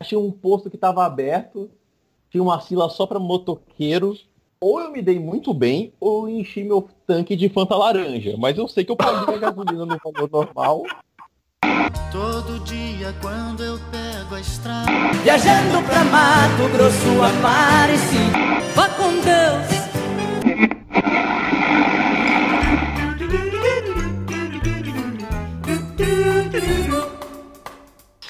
[0.00, 1.70] achei um posto que tava aberto,
[2.30, 4.16] tinha uma fila só para motoqueiro.
[4.62, 8.36] Ou eu me dei muito bem, ou eu enchi meu tanque de Fanta laranja.
[8.36, 10.82] Mas eu sei que eu paguei a gasolina no valor normal.
[12.12, 14.90] Todo dia quando eu pego a estrada.
[15.22, 18.74] Viajando pra Mato Grosso, apareci.
[18.74, 19.79] Vá com Deus.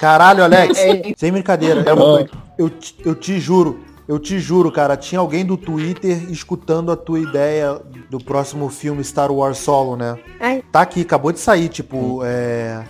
[0.01, 1.13] Caralho, Alex, É.
[1.15, 1.83] sem brincadeira.
[1.87, 2.27] É uma-
[2.57, 6.95] Eu, te- eu te juro, eu te juro, cara, tinha alguém do Twitter escutando a
[6.95, 10.17] tua ideia do próximo filme Star Wars Solo, né?
[10.39, 10.63] Ai.
[10.71, 12.83] Tá aqui, acabou de sair, tipo, é...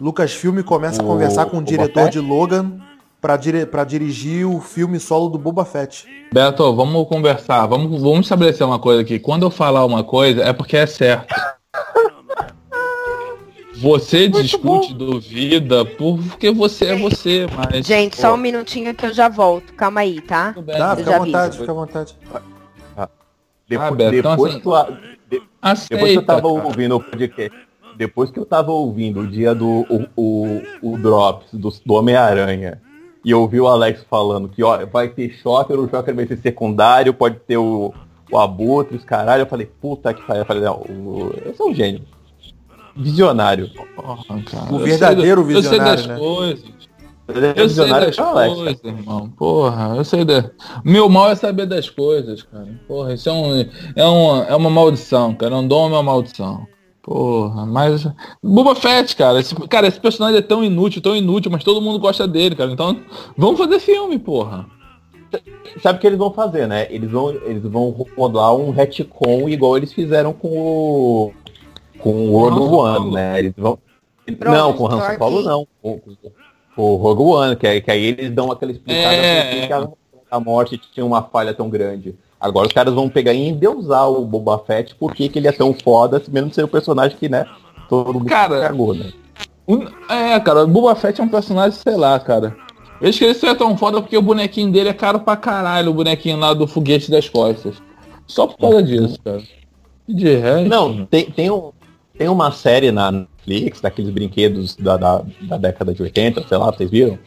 [0.00, 2.12] Lucasfilm começa a O- conversar com o Boba diretor Fett?
[2.12, 2.72] de Logan
[3.20, 3.66] pra, dire...
[3.66, 6.06] pra dirigir o filme solo do Boba Fett.
[6.32, 7.66] Beto, vamos conversar.
[7.66, 9.18] Vamos, vamos estabelecer uma coisa aqui.
[9.18, 11.34] Quando eu falar uma coisa, é porque é certo.
[13.80, 17.86] Você discute, duvida, porque você é você, mas.
[17.86, 19.72] Gente, só um minutinho que eu já volto.
[19.74, 20.52] Calma aí, tá?
[20.54, 22.16] Tá, Eu fica à vontade, fica à vontade.
[23.68, 24.96] Depois, Ah, Beto, então, depois assim, que eu-
[25.30, 26.64] de- Aceita, Depois eu tava cara.
[26.66, 27.58] ouvindo o podcast,
[27.96, 32.80] depois que eu tava ouvindo o dia do o, o, o Drops do, do Homem-Aranha,
[33.24, 36.38] e eu ouvi o Alex falando que ó, vai ter Shocker, o Shocker vai ser
[36.38, 37.92] secundário, pode ter o,
[38.32, 41.64] o Abutre, os caralho, eu falei, puta que pariu, eu falei, não, o, esse é
[41.64, 42.02] um gênio.
[42.98, 43.70] Visionário.
[43.96, 44.18] Porra.
[44.70, 45.84] O Eu verdadeiro sei da- visionário, Eu sei né?
[45.84, 46.64] das coisas.
[47.28, 49.30] Ele é Eu sei das é coisas, irmão.
[49.36, 50.50] Porra, eu sei da.
[50.82, 52.68] Meu mal é saber das coisas, cara.
[52.88, 53.60] Porra, isso é, um,
[53.94, 55.54] é, uma, é uma maldição, cara.
[55.54, 56.66] É um dom é uma maldição.
[57.02, 58.06] Porra, mas.
[58.42, 59.40] Boba Fett, cara.
[59.40, 62.70] Esse, cara, esse personagem é tão inútil, tão inútil, mas todo mundo gosta dele, cara.
[62.72, 62.98] Então,
[63.36, 64.66] vamos fazer filme, porra.
[65.82, 66.86] Sabe o que eles vão fazer, né?
[66.90, 71.32] Eles vão, eles vão rodar um retcon igual eles fizeram com o.
[71.98, 73.38] Com o Rogue One, né?
[73.38, 73.78] Eles vão.
[74.38, 75.66] Pronto, não, com o Han Solo não.
[75.82, 76.12] Com, com-
[76.76, 79.88] o Rogue One, que, aí- que aí eles dão aquela explicada É, que a,
[80.30, 82.14] a morte tinha uma falha tão grande.
[82.40, 85.74] Agora os caras vão pegar e endeusar o Boba Fett porque que ele é tão
[85.74, 87.46] foda, mesmo ser o personagem que, né?
[87.88, 89.12] Todo mundo Cara, cagou, né?
[90.08, 92.56] É, cara, o Boba Fett é um personagem, sei lá, cara.
[93.00, 95.90] Eu acho que ele é tão foda porque o bonequinho dele é caro pra caralho,
[95.90, 97.76] o bonequinho lá do foguete das costas.
[98.26, 99.42] Só por causa disso, cara.
[100.08, 100.68] De resto.
[100.68, 101.70] Não, tem, tem, um,
[102.18, 106.66] tem uma série na Netflix, daqueles brinquedos da, da, da década de 80, sei lá,
[106.72, 107.18] vocês viram?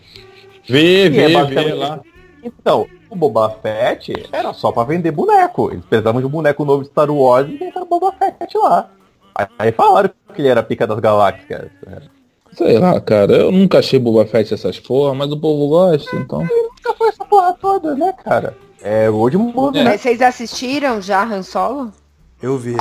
[0.68, 2.00] Vê, E é vê, vê basicamente lá.
[2.44, 5.72] Então, o Boba Fett era só pra vender boneco.
[5.72, 8.90] Eles precisavam de um boneco novo de Star Wars e inventaram o Boba Fett lá.
[9.36, 11.70] Aí, aí falaram que ele era a pica das galáxias.
[12.54, 13.32] Sei lá, cara.
[13.34, 16.40] Eu nunca achei Boba Fett essas porra, mas o povo gosta, então.
[16.42, 18.58] Nunca foi essa porra toda, né, cara?
[18.82, 19.84] É hoje mundo, É.
[19.84, 19.92] né?
[19.92, 21.92] Mas vocês assistiram já Han Solo?
[22.42, 22.76] Eu vi.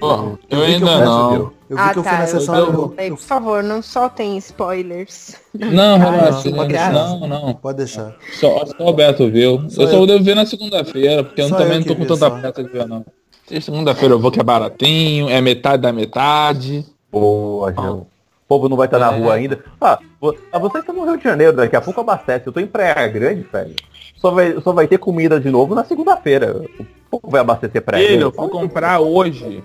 [0.00, 1.32] Eu que ainda eu não.
[1.34, 2.18] Eu vi ah, que eu fui tá.
[2.18, 2.54] na sessão.
[2.56, 5.36] eu- Eu, Ei, eu- por favor, não soltem spoilers.
[5.54, 6.48] Não, relaxa.
[6.50, 6.92] não, pode não, deixar.
[7.28, 7.54] não.
[7.54, 8.16] Pode deixar.
[8.32, 9.68] Só, só o Beto viu.
[9.70, 10.06] Só eu só eu.
[10.06, 12.86] devo ver na segunda-feira, porque eu também eu não tô com tanta pressa de ver,
[12.88, 13.04] não.
[13.46, 16.84] Se Segunda-feira eu vou que é baratinho, é metade da metade.
[17.10, 17.92] Boa, Gil.
[17.92, 18.06] O
[18.48, 19.18] povo não vai estar na É.
[19.18, 19.62] rua ainda.
[19.80, 22.46] Ah, vo- ah, você está no Rio de Janeiro, daqui a pouco abastece.
[22.46, 23.74] Eu tô em Praia Grande, velho.
[24.16, 26.64] Só vai, só vai ter comida de novo na segunda-feira.
[27.12, 28.36] O povo vai abastecer Praia Ele, eu Grande.
[28.50, 29.62] fui comprar hoje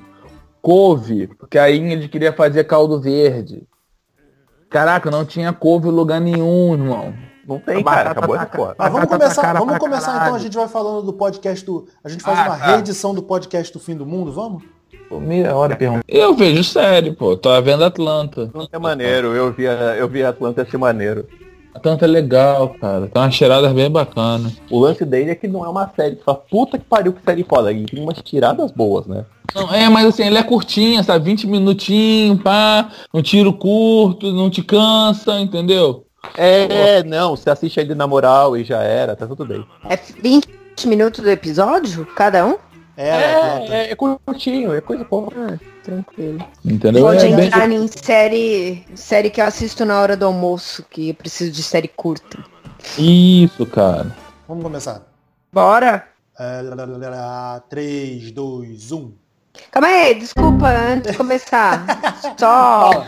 [0.65, 3.61] couve, porque a Ingrid queria fazer caldo verde.
[4.67, 7.13] Caraca, não tinha couve em lugar nenhum, irmão.
[7.47, 8.09] Não tem, cara.
[8.09, 8.75] Acabou tá essa porra.
[8.79, 11.87] Mas vamos Batata começar, cara vamos começar então, a gente vai falando do podcast do.
[12.03, 12.65] A gente faz Ah, uma tá.
[12.65, 14.63] reedição do podcast do fim do mundo, vamos?
[15.07, 16.03] Pô, meia hora perguntando.
[16.07, 17.37] Eu vejo série, pô.
[17.37, 18.49] Tô vendo Atlanta.
[18.71, 21.27] É maneiro, eu vi, a- eu vi Atlanta achei maneiro.
[21.75, 23.07] Atlanta é legal, cara.
[23.07, 24.53] Tem umas tiradas bem bacanas.
[24.71, 26.15] O lance dele é que não é uma série.
[26.15, 27.71] Tu fala, puta que pariu que série foda.
[27.71, 29.25] E tem umas tiradas boas, né?
[29.53, 31.25] Não, é, mas assim, ele é curtinha, sabe?
[31.25, 32.89] 20 minutinhos, pá.
[33.13, 36.05] Um tiro curto, não te cansa, entendeu?
[36.37, 39.63] É, não, você assiste ele na moral e já era, tá tudo bem.
[39.87, 40.47] É 20
[40.85, 42.05] minutos do episódio?
[42.15, 42.55] Cada um?
[42.97, 43.09] É.
[43.09, 45.29] É, é, é curtinho, é coisa boa.
[45.35, 46.45] Ah, tranquilo.
[46.65, 47.03] Entendeu?
[47.03, 51.09] Pode É bem- entrar em série, série que eu assisto na hora do almoço, que
[51.09, 52.43] eu preciso de série curta.
[52.97, 54.15] Isso, cara.
[54.47, 55.01] Vamos começar.
[55.53, 56.07] Bora?
[56.37, 59.11] É, lá, lá, lá, lá, 3, 2, 1.
[59.71, 61.85] Calma aí, desculpa, antes de começar.
[62.37, 63.05] Só.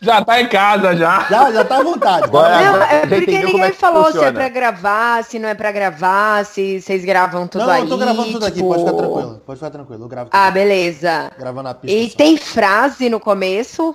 [0.00, 1.26] Já tá em casa já.
[1.28, 2.24] Já, já tá à vontade.
[2.24, 4.32] Agora- Não, é porque ninguém é falou se é funciona.
[4.32, 7.80] pra gravar, se não é pra gravar, se vocês gravam tudo Não, aí.
[7.82, 9.42] eu tô gravando tudo aqui, tipo- pode ficar tranquilo.
[9.44, 10.04] Pode ficar tranquilo.
[10.04, 10.38] Eu gravo tudo.
[10.40, 11.32] Ah, beleza.
[11.36, 11.96] Gravando a pista.
[11.96, 12.16] E só.
[12.16, 13.92] tem frase no começo?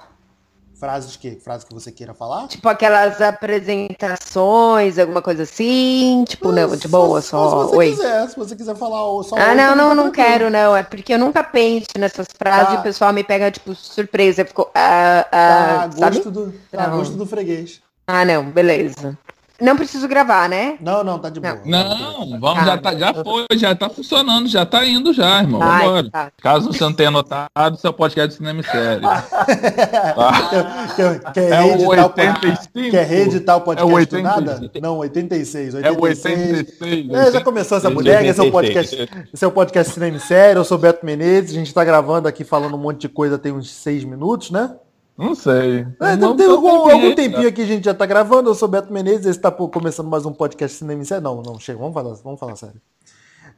[0.84, 1.32] Frases que?
[1.36, 2.46] Frases que você queira falar?
[2.50, 6.26] Tipo aquelas apresentações, alguma coisa assim?
[6.28, 7.48] Tipo, não, de boa, só.
[7.48, 7.90] Se você Oi.
[7.92, 10.76] quiser, se você quiser falar ou só Ah, oi, não, não, tá não quero, não.
[10.76, 12.76] É porque eu nunca penso nessas frases Tá.
[12.76, 14.44] e o pessoal me pega, tipo, surpresa.
[14.44, 14.70] Ficou.
[14.76, 16.18] Ah, Tá ah, sabe?
[16.18, 17.82] gosto do, tá gosto do freguês.
[18.06, 19.18] Ah, não, beleza.
[19.64, 20.76] Não preciso gravar, né?
[20.82, 21.62] Não, não, tá de boa.
[21.66, 22.66] Não, vamos, Ah.
[22.66, 25.62] já, tá, já foi, já tá funcionando, já tá indo já, irmão.
[25.62, 26.10] Ai, Vambora.
[26.12, 26.32] tá.
[26.42, 29.02] Caso você não tenha notado, seu podcast de cinema e série.
[30.96, 32.92] Quer, quer É o reeditar o pod- 85?
[32.92, 34.24] Quer reeditar o podcast É o do 86.
[34.24, 34.72] nada?
[34.82, 35.76] Não, 86.
[35.76, 36.50] É o 86.
[36.80, 37.10] 86.
[37.14, 39.00] É, já começou essa bodega, esse é o 86.
[39.00, 39.30] podcast.
[39.34, 42.28] Esse é o podcast Cinema e Série, eu sou Beto Menezes, a gente tá gravando
[42.28, 44.72] aqui falando um monte de coisa tem uns seis minutos, né?
[45.18, 45.86] Não sei.
[46.02, 48.68] É, Não tem algum, tempinho algum tempinho aqui a gente já tá gravando, eu sou
[48.68, 51.22] Beto Menezes, esse tá começando mais um podcast Cinema Série.
[51.22, 52.82] Não, não, chega, vamos falar, vamos falar sério.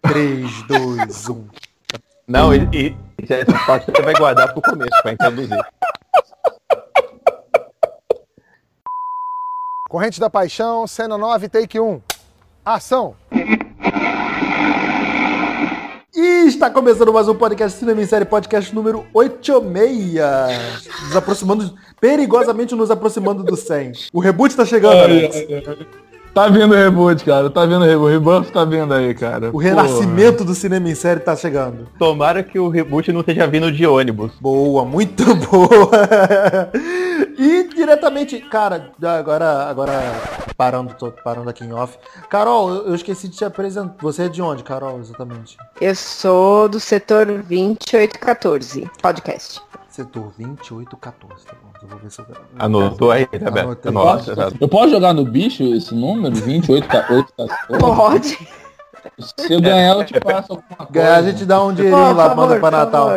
[0.01, 1.47] 3, 2, 1.
[2.27, 5.65] Não, e, e e essa parte você vai guardar pro começo, pra introduzir.
[9.89, 12.01] Corrente da Paixão, cena 9, take 1.
[12.63, 13.15] Ação!
[16.15, 20.17] E está começando mais um podcast Cinema em Série, podcast número 86.
[21.07, 23.91] Nos aproximando, perigosamente nos aproximando do 100.
[24.13, 25.35] O reboot tá chegando, Alex.
[26.35, 27.49] Tá vindo o reboot, cara.
[27.49, 28.03] Tá vindo o reboot.
[28.03, 29.51] O rebuff tá vindo aí, cara.
[29.53, 31.87] O renascimento do cinema em série tá chegando.
[31.97, 34.33] Tomara que o reboot não esteja vindo de ônibus.
[34.41, 36.69] Boa, muito boa.
[37.39, 39.93] e diretamente, cara, agora, agora
[40.57, 41.97] parando, tô parando aqui em off.
[42.29, 43.95] Carol, eu eu esqueci de te apresentar.
[44.01, 45.55] Você é de onde, Carol, exatamente?
[45.79, 49.61] Eu sou do setor 2814, podcast.
[49.95, 51.69] Setor 2814, tá bom.
[51.81, 52.25] Eu vou ver se eu...
[52.59, 53.47] Anotou aí, tá?
[53.61, 53.91] Anotei.
[53.93, 56.35] Nossa, tá- Eu posso jogar no bicho esse número?
[56.35, 57.55] 28, 14, 14?
[57.95, 58.37] Pode.
[59.37, 60.91] Se eu ganhar, eu te passo alguma coisa.
[60.91, 63.09] Ganhar, a gente dá um dinheirinho lá, favor, manda pra Natal.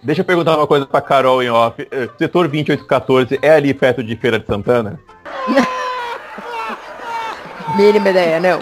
[0.00, 1.88] Deixa eu perguntar uma coisa pra Carol em off.
[1.90, 5.00] Eh, Setor 2814 é ali perto de Feira de Santana?
[7.76, 8.60] Mínima ideia, não.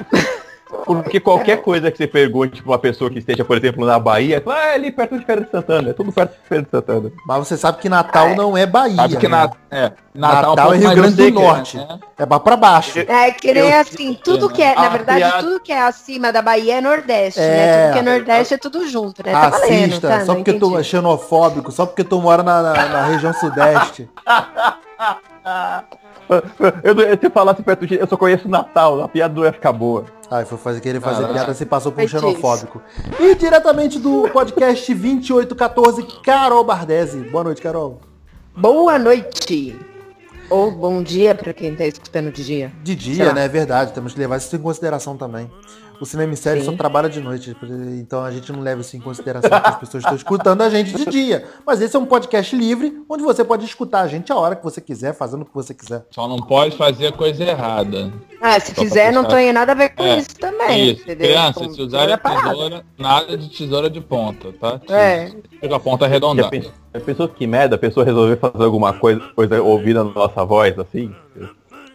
[0.85, 4.41] Porque qualquer coisa que você pergunte pra uma pessoa que esteja, por exemplo, na Bahia,
[4.45, 5.91] fala, ah, é ali perto de Feira de Santana.
[5.91, 7.13] É tudo perto de Feira de Santana.
[7.27, 8.97] Mas você sabe que Natal não é Bahia.
[8.97, 9.37] Sabe que né?
[9.71, 11.77] na, é, Natal, Natal, um é Rio mais Grande do Norte.
[11.79, 11.99] né?
[12.19, 12.99] É pra pra baixo.
[12.99, 15.83] É que nem Eu- assim, tudo que é, na A verdade, piada- tudo que é
[15.83, 17.47] acima da Bahia é Nordeste, É.
[17.49, 17.83] né?
[17.85, 19.33] Tudo que é Nordeste é tudo junto, né?
[19.33, 20.21] Tá valendo, tá?
[20.21, 24.09] só Não porque tu é xenofóbico, só porque tu mora na, na- na região sudeste.
[26.83, 27.97] Eu, eu, se eu falasse perto de...
[27.97, 30.05] Eu só conheço Natal, a piada não ia ficar boa.
[30.31, 31.35] Ai, foi fazer, querer fazer Caraca.
[31.35, 32.83] piada, se passou por um xenofóbico.
[33.21, 37.21] E diretamente do podcast 2814, Carol Bardesi.
[37.31, 38.01] Boa noite, Carol.
[38.57, 39.77] Boa noite.
[40.51, 42.73] Ou bom dia pra quem tá escutando de dia.
[42.83, 43.45] De dia, né?
[43.45, 43.93] É verdade.
[43.93, 45.51] Temos que levar isso em consideração também.
[46.01, 46.67] O cinema em série Sim.
[46.67, 47.57] só trabalha de noite,
[47.99, 50.93] então a gente não leva isso em consideração que as pessoas estão escutando a gente
[50.95, 51.45] de dia.
[51.67, 54.65] Mas esse é um podcast livre, onde você pode escutar a gente a hora que
[54.65, 56.05] você quiser, fazendo o que você quiser.
[56.11, 58.13] Só não pode fazer coisa errada.
[58.41, 60.91] Ah, se Só fizer, não tem nada a ver com É, isso também.
[60.93, 61.29] Isso, entendeu?
[61.29, 62.51] criança, Com se usar toda a a parada.
[62.51, 64.81] tesoura, nada de tesoura de ponta, tá?
[64.89, 65.31] É.
[65.61, 66.51] Fica a ponta arredondada.
[66.93, 70.79] já pensou que merda a pessoa resolver fazer alguma coisa, coisa ouvindo a nossa voz,
[70.79, 71.15] assim?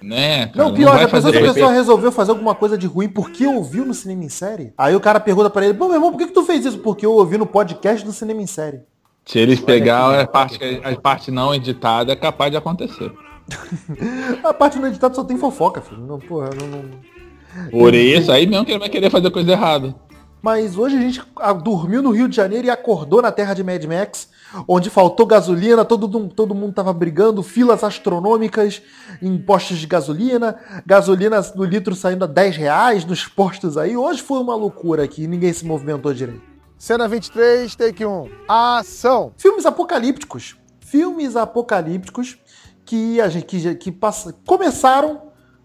[0.01, 0.63] Né, cara?
[0.69, 3.93] Não, pior, pensou se a pessoa resolveu fazer alguma coisa de ruim porque ouviu no
[3.93, 4.73] cinema em série?
[4.77, 6.79] Aí o cara pergunta pra ele, pô, meu irmão, por que, que tu fez isso?
[6.79, 8.81] Porque eu ouvi no podcast do cinema em série.
[9.25, 13.11] Se eles pegar a parte, a parte não editada, é capaz de acontecer.
[14.43, 16.01] A parte no editado só tem fofoca, filho.
[16.01, 19.95] Não, porra, não, não- Por isso, aí mesmo que ele vai querer fazer coisa errada.
[20.41, 21.21] Mas hoje a gente
[21.63, 24.29] dormiu no Rio de Janeiro e acordou na terra de Mad Max,
[24.67, 28.81] onde faltou gasolina, todo, mundo- todo mundo tava brigando, filas astronômicas
[29.21, 33.95] em postos de gasolina, gasolina do litro saindo a 10 reais nos postos aí.
[33.95, 36.41] Hoje foi uma loucura aqui, ninguém se movimentou direito.
[36.77, 38.29] Cena 23, take 1.
[38.47, 39.33] Ação!
[39.37, 40.55] Filmes apocalípticos.
[40.79, 42.37] Filmes apocalípticos
[42.85, 45.23] que a gente que, que passa, começaram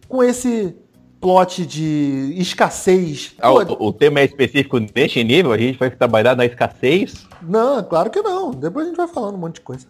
[0.08, 0.76] com esse
[1.24, 3.32] plot de escassez.
[3.40, 7.26] Ah, o, o tema é específico neste nível, a gente vai trabalhar na escassez.
[7.40, 8.50] Não, claro que não.
[8.50, 9.86] Depois a gente vai falando um monte de coisa.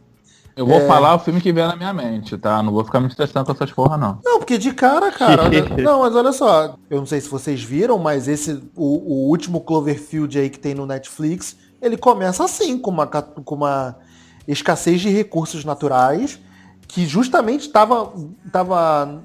[0.57, 0.87] Eu vou É.
[0.87, 2.63] falar o filme que vier na minha mente, tá?
[2.63, 4.21] Não vou ficar me estressando com essas porra, não.
[4.25, 5.43] Não, porque de cara, cara.
[5.51, 6.77] olha- não, mas olha só.
[6.89, 8.63] Eu não sei se vocês viram, mas esse.
[8.77, 8.85] O,
[9.25, 13.97] o último Cloverfield aí que tem no Netflix, ele começa assim, com uma, com uma
[14.47, 16.39] escassez de recursos naturais,
[16.87, 18.13] que justamente estava.
[18.53, 19.21] Tava,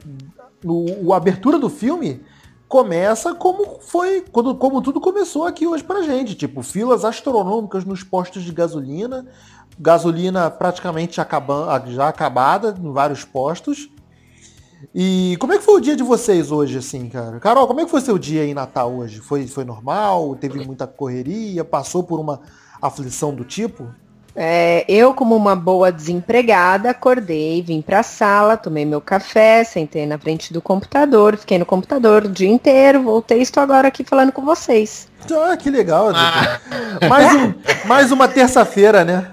[0.63, 2.21] o- a abertura do filme
[2.67, 4.21] começa como foi.
[4.31, 6.35] Quando, como tudo começou aqui hoje pra gente.
[6.35, 9.25] Tipo, filas astronômicas nos postos de gasolina.
[9.79, 13.89] Gasolina praticamente acaba, já acabada em vários postos.
[14.95, 17.39] E como é que foi o dia de vocês hoje, assim, cara?
[17.39, 19.19] Carol, como é que foi seu dia em Natal hoje?
[19.19, 20.35] Foi, foi normal?
[20.35, 21.65] Teve muita correria?
[21.65, 22.39] Passou por uma
[22.81, 23.89] aflição do tipo?
[24.41, 30.17] É, eu, como uma boa desempregada, acordei, vim pra sala, tomei meu café, sentei na
[30.17, 34.31] frente do computador, fiquei no computador o dia inteiro, voltei e estou agora aqui falando
[34.31, 35.09] com vocês.
[35.29, 36.13] Ah, que legal.
[37.09, 37.53] Mais, um,
[37.85, 39.29] mais uma terça-feira, né?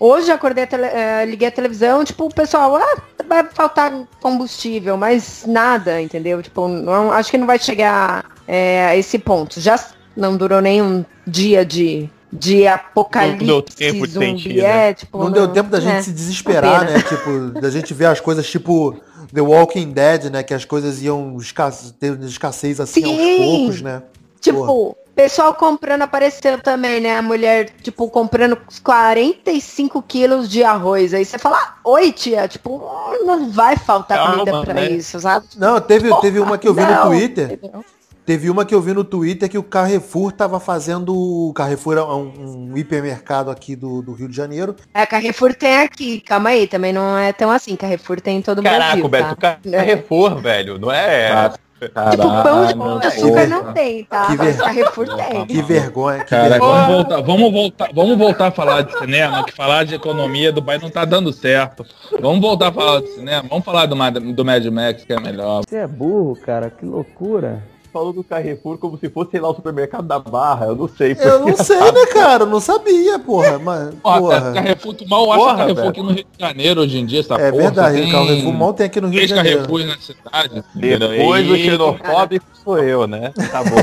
[0.00, 2.96] Hoje eu acordei, a tele, eh, liguei a televisão, tipo, o pessoal, ah,
[3.28, 6.42] vai faltar combustível, mas nada, entendeu?
[6.42, 9.60] Tipo, não, acho que não vai chegar eh, a esse ponto.
[9.60, 9.78] Já
[10.16, 14.62] não durou nem um dia de, de apocalipse Não deu tempo de zumbi, sentir, é,
[14.62, 14.94] né?
[14.94, 17.00] tipo, Não deu tempo da gente é, se desesperar, né?
[17.02, 18.94] Tipo, da gente ver as coisas tipo
[19.32, 20.42] The Walking Dead, né?
[20.42, 23.36] Que as coisas iam escasse, ter escassez assim aos Sim.
[23.38, 24.02] poucos, né?
[24.40, 24.94] Tipo, Porra.
[25.14, 27.16] pessoal comprando apareceu também, né?
[27.16, 31.12] A mulher, tipo, comprando 45 quilos de arroz.
[31.14, 32.80] Aí você fala, oi tia, tipo,
[33.24, 34.90] não vai faltar Calma, comida pra né?
[34.90, 35.46] isso, sabe?
[35.56, 37.52] Não, teve, teve uma que eu vi no Não, Twitter.
[37.52, 37.84] entendeu?
[38.28, 41.16] Teve uma que eu vi no Twitter que o Carrefour tava fazendo.
[41.16, 44.76] O Carrefour é um, um hipermercado aqui do, do Rio de Janeiro.
[44.92, 47.74] É, Carrefour tem aqui, calma aí, também não é tão assim.
[47.74, 49.58] Carrefour tem em todo o Caraca, Brasil, Beto, tá?
[49.70, 51.50] Carrefour, velho, não é...
[51.80, 54.26] Tipo, pão de pão de açúcar não tem, tá?
[54.26, 55.46] Que Mas ver- Carrefour tem.
[55.46, 56.72] Que vergonha, que Cara, vergonha.
[56.72, 60.62] vamos voltar, vamos voltar, vamos voltar a falar de cinema, que falar de economia do
[60.62, 61.82] país não tá dando certo.
[62.20, 63.94] Vamos voltar a falar de cinema, vamos falar do,
[64.34, 65.62] do Mad Max, que é melhor.
[65.66, 67.62] Você é burro, cara, que loucura.
[67.98, 71.16] Falou do Carrefour como se fosse, sei lá, o supermercado da Barra, eu não sei.
[71.18, 72.44] Eu não sei, né, cara?
[72.44, 73.58] Eu não sabia, porra.
[73.58, 74.52] Mas, Porra, porra.
[74.52, 75.88] Carrefour, tu mal acha Porra, Carrefour velho.
[75.90, 77.62] aqui no Rio de Janeiro hoje em dia, essa É porra.
[77.64, 79.58] verdade, tem Carrefour mal tem aqui no Rio de Três Janeiro.
[79.66, 80.64] Carrefours na cidade.
[80.76, 83.32] Depois do E xenofóbico sou eu, né?
[83.50, 83.76] Tá bom.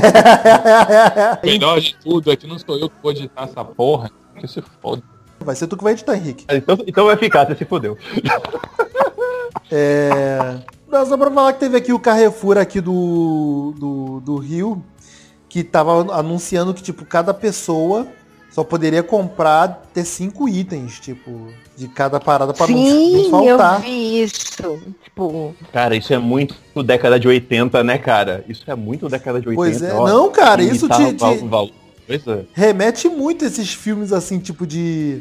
[1.46, 4.10] melhor de tudo é que não sou eu que vou editar essa porra.
[4.40, 5.02] Que se foda.
[5.40, 6.46] Vai ser tu que vai editar, Henrique.
[6.50, 7.98] Então, então vai ficar, você se fudeu.
[9.70, 10.56] É...
[10.88, 14.82] Não, só pra falar que teve aqui o Carrefour aqui do, do, do Rio,
[15.48, 18.06] que tava anunciando que, tipo, cada pessoa
[18.50, 23.58] só poderia comprar, ter cinco itens, tipo, de cada parada pra não, Sim, não eu
[23.58, 23.80] faltar.
[23.82, 24.80] vi isso.
[25.04, 28.44] Tipo, Cara, isso é muito década de 80, né, cara?
[28.48, 29.56] Isso é muito década de 80.
[29.56, 30.06] Pois é, ó.
[30.06, 31.12] não, cara, isso te,
[31.46, 35.20] val- te remete muito a esses filmes, assim, tipo, de...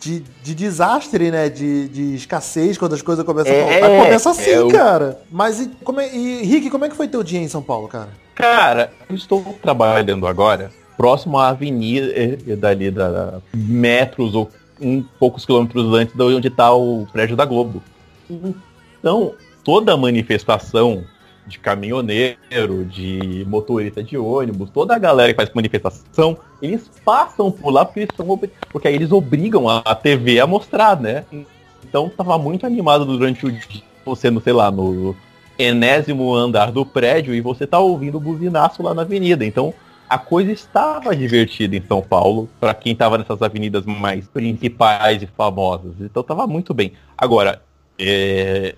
[0.00, 1.50] De, de desastre, né?
[1.50, 4.04] De, de escassez, quando as coisas começam a É, faltar.
[4.04, 5.20] Começa assim, é cara.
[5.30, 7.86] Mas e, como é, e, Rick, como é que foi teu dia em São Paulo,
[7.86, 8.08] cara?
[8.34, 15.44] Cara, eu estou trabalhando agora próximo à avenida eh, dali da metros ou um poucos
[15.44, 17.82] quilômetros antes de onde está o prédio da Globo.
[18.98, 21.04] Então, toda a manifestação
[21.50, 27.70] de caminhoneiro, de motorista de ônibus, toda a galera que faz manifestação, eles passam por
[27.70, 28.40] lá porque, eles são,
[28.70, 31.24] porque aí eles obrigam a, a TV a mostrar, né?
[31.84, 35.14] Então tava muito animado durante o dia, você no, sei lá, no
[35.58, 39.44] enésimo andar do prédio e você tá ouvindo o buzinaço lá na avenida.
[39.44, 39.74] Então
[40.08, 45.26] a coisa estava divertida em São Paulo para quem tava nessas avenidas mais principais e
[45.26, 45.92] famosas.
[46.00, 46.92] Então tava muito bem.
[47.16, 47.62] Agora,
[47.98, 48.74] é,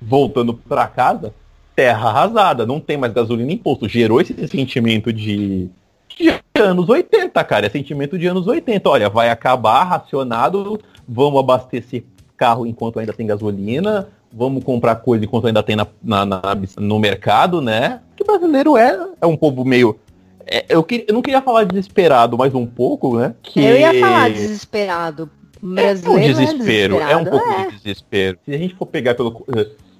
[0.00, 1.34] voltando para casa,
[1.80, 3.88] terra arrasada, não tem mais gasolina em imposto.
[3.88, 5.70] Gerou esse sentimento de,
[6.18, 7.66] de anos 80, cara.
[7.66, 8.86] É sentimento de anos 80.
[8.88, 12.04] Olha, vai acabar racionado, vamos abastecer
[12.36, 16.42] carro enquanto ainda tem gasolina, vamos comprar coisa enquanto ainda tem na, na- na-
[16.78, 18.00] no mercado, né?
[18.14, 19.98] Que brasileiro é, é um povo meio.
[20.46, 23.34] é, eu, que- eu não queria falar desesperado, mas um pouco, né?
[23.42, 25.30] Que eu ia falar desesperado.
[25.62, 27.66] é um Brasileiro desespero, é um desesperado, pouco é.
[27.70, 28.38] de desespero.
[28.44, 29.44] Se a gente for pegar pelo.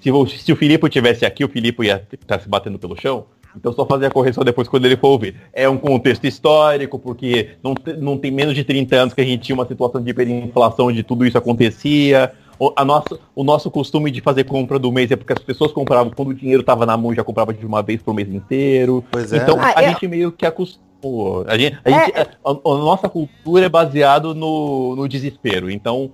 [0.01, 3.27] Se o, se o Filipe tivesse aqui, o Filipe ia estar se batendo pelo chão.
[3.57, 5.35] Então só fazer a correção depois quando ele for ouvir.
[5.53, 9.43] É um contexto histórico, porque não, não tem menos de 30 anos que a gente
[9.43, 12.33] tinha uma situação de hiperinflação onde tudo isso acontecia.
[12.59, 15.73] O, a nossa, o nosso costume de fazer compra do mês é porque as pessoas
[15.73, 19.05] compravam quando o dinheiro estava na mão, já comprava de uma vez pro mês inteiro.
[19.11, 19.39] Pois é.
[19.39, 21.45] Então Ah, a eu- gente meio que acostumou.
[21.49, 25.71] A, gente, a, gente- a- a- a nossa cultura é baseado no, no desespero.
[25.71, 26.11] Então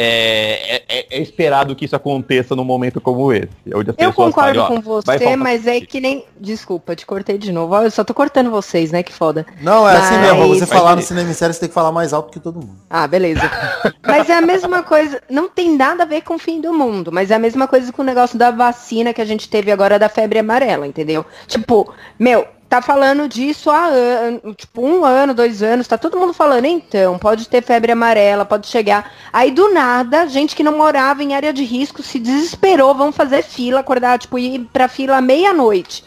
[0.00, 3.48] é, é- é- é esperado que isso aconteça num momento como esse.
[3.74, 6.24] Onde as Eu concordo falem, ó, com você, mas é que nem.
[6.40, 7.74] Desculpa, te cortei de novo.
[7.76, 9.02] Eu só tô cortando vocês, né?
[9.02, 9.44] Que foda.
[9.60, 10.36] Não, é assim mesmo.
[10.38, 12.38] Pra você Mas- falar no cinema em série, você tem que falar mais alto que
[12.40, 12.76] todo mundo.
[12.88, 13.40] Ah, beleza.
[14.06, 17.10] Mas é a mesma coisa, não tem nada a ver com o fim do mundo,
[17.12, 19.98] mas é a mesma coisa com o negócio da vacina que a gente teve agora
[19.98, 21.24] da febre amarela, entendeu?
[21.46, 26.34] Tipo, meu, tá falando disso há ano, tipo, um ano, dois anos, tá todo mundo
[26.34, 29.10] falando, então, pode ter febre amarela, pode chegar.
[29.32, 33.42] Aí do nada, gente que não morava em área de risco se desesperou, vão fazer
[33.42, 36.04] fila, acordar, tipo, ir pra fila meia-noite.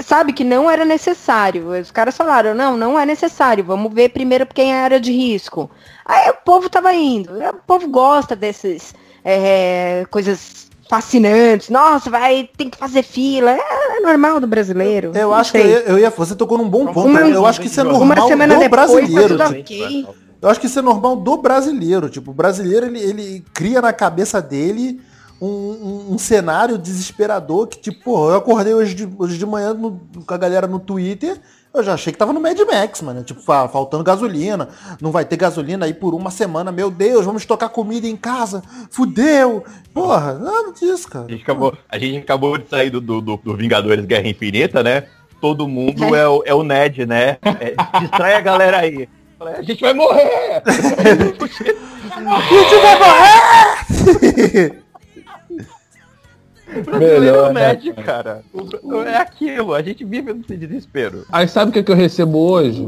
[0.00, 1.70] Sabe que não era necessário.
[1.70, 3.62] Os caras falaram, não, não é necessário.
[3.62, 5.70] Vamos ver primeiro quem é área de risco.
[6.04, 7.38] Aí o povo tava indo.
[7.38, 8.92] O povo gosta desses
[9.24, 11.68] é, coisas fascinantes.
[11.68, 13.50] Nossa, vai, tem que fazer fila.
[13.50, 15.12] É, é normal do brasileiro.
[15.14, 15.74] Eu Não acho que sei.
[15.76, 16.10] eu, eu ia.
[16.10, 17.06] Você tocou num bom ponto.
[17.08, 19.36] Uma- eu acho que isso é Uma normal semana do depois, tá brasileiro.
[19.38, 19.60] tudo tipo.
[19.60, 20.06] ok.
[20.40, 22.08] Eu acho que isso é normal do brasileiro.
[22.08, 25.00] Tipo, o brasileiro ele, ele cria na cabeça dele
[25.40, 29.74] um, um- um cenário desesperador que, tipo, porra, eu acordei hoje de, hoje de manhã
[29.74, 31.40] no- com a galera no Twitter.
[31.74, 33.22] Eu já achei que tava no Mad Max, mano.
[33.22, 34.68] Tipo, fa- faltando gasolina.
[35.00, 36.72] Não vai ter gasolina aí por uma semana.
[36.72, 38.62] Meu Deus, vamos tocar comida em casa.
[38.90, 39.62] Fudeu.
[39.92, 41.26] Porra, nada disso, cara.
[41.26, 44.82] A gente acabou, a gente acabou de sair do, do, do- do Vingadores Guerra Infinita,
[44.82, 45.04] né?
[45.40, 47.36] Todo mundo é, o, é o Ned, né?
[47.42, 49.08] É, distrai a galera aí.
[49.38, 50.62] Falei, A gente vai morrer!
[56.84, 58.42] Brasileiro Melhor, né, Ned, cara.
[58.52, 61.24] O- É aquilo, a gente vive nesse desespero.
[61.32, 62.86] Aí sabe o que, que eu recebo hoje?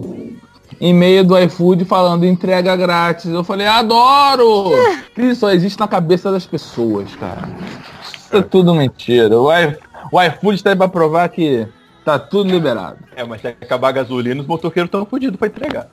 [0.80, 3.26] E-mail do iFood falando entrega grátis.
[3.30, 4.72] Eu falei, adoro!
[5.16, 7.48] Isso só existe na cabeça das pessoas, cara.
[8.16, 9.38] Isso é tudo mentira.
[9.38, 9.76] O, i,
[10.12, 11.66] o iFood está aí pra provar que
[12.04, 12.98] tá tudo liberado.
[13.14, 15.88] É, mas se acabar a gasolina, os motoqueiros estão fodidos pra entregar.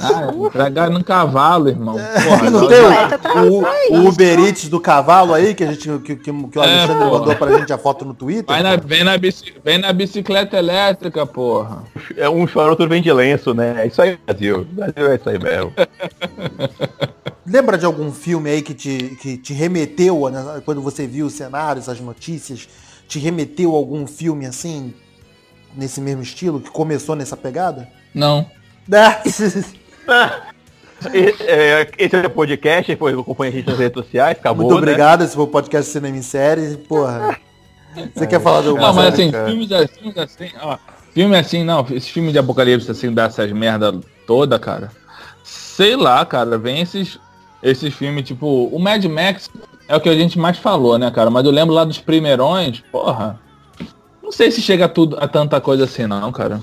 [0.00, 1.96] Ah, entregar no cavalo, irmão.
[2.24, 3.64] Porra, Não tem Bicicleta tá o, o,
[4.04, 7.18] o Uber Eats do cavalo aí, que a gente que, que, que o Alexandre porra.
[7.18, 8.44] mandou pra gente a foto no Twitter.
[8.46, 11.82] Vai na, vem, na bici- vem na bicicleta elétrica, porra.
[12.16, 13.82] É um chora, outro vem de lenço, né?
[13.82, 14.64] É isso aí, Brasil.
[14.70, 15.72] Brasil é isso aí mesmo.
[17.46, 21.32] Lembra de algum filme aí que te, que te remeteu, né, quando você viu os
[21.32, 22.68] cenários, as notícias,
[23.08, 24.94] te remeteu a algum filme assim,
[25.76, 27.88] nesse mesmo estilo, que começou nessa pegada?
[28.14, 28.46] Não.
[31.12, 34.74] E- é, Esse é o podcast, depois acompanha a gente nas redes sociais, acabou, Muito
[34.76, 34.78] né?
[34.82, 36.76] obrigado, esse foi o podcast Cinema em Série.
[36.76, 37.38] Porra.
[38.14, 40.78] Você quer falar de alguma Não, mas assim, filmes assim, filmes assim, ó.
[41.12, 44.92] Filme assim, não, esse filme de apocalipse assim, dessas merda toda, cara.
[45.42, 47.18] Sei lá, cara, vem esses,
[47.62, 49.50] esses filmes, tipo, o Mad Max
[49.88, 51.30] é o que a gente mais falou, né, cara?
[51.30, 53.40] Mas eu lembro lá dos primeirões, porra.
[54.22, 56.60] Não sei se chega a, tudo, a tanta coisa assim, não, cara.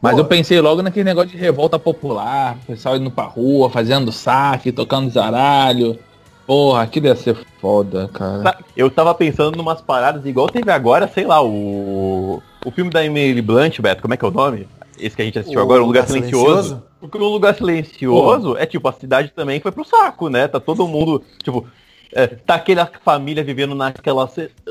[0.00, 0.20] Mas Pô.
[0.20, 4.72] eu pensei logo naquele negócio de revolta popular, o pessoal indo pra rua, fazendo saque,
[4.72, 5.98] tocando zaralho.
[6.46, 8.58] Porra, aquilo ia ser foda, cara.
[8.76, 12.42] Eu tava pensando numas paradas igual teve agora, sei lá, o.
[12.64, 14.66] O filme da Emily Blunt, Beto, como é que é o nome?
[14.98, 16.46] Esse que a gente assistiu O agora, O Lugar, Lugar Silencioso.
[16.46, 16.82] Silencioso?
[17.00, 20.48] Porque o Lugar Silencioso é tipo, a cidade também foi pro saco, né?
[20.48, 21.66] Tá todo mundo, tipo,
[22.12, 24.28] é, tá aquela família vivendo naquela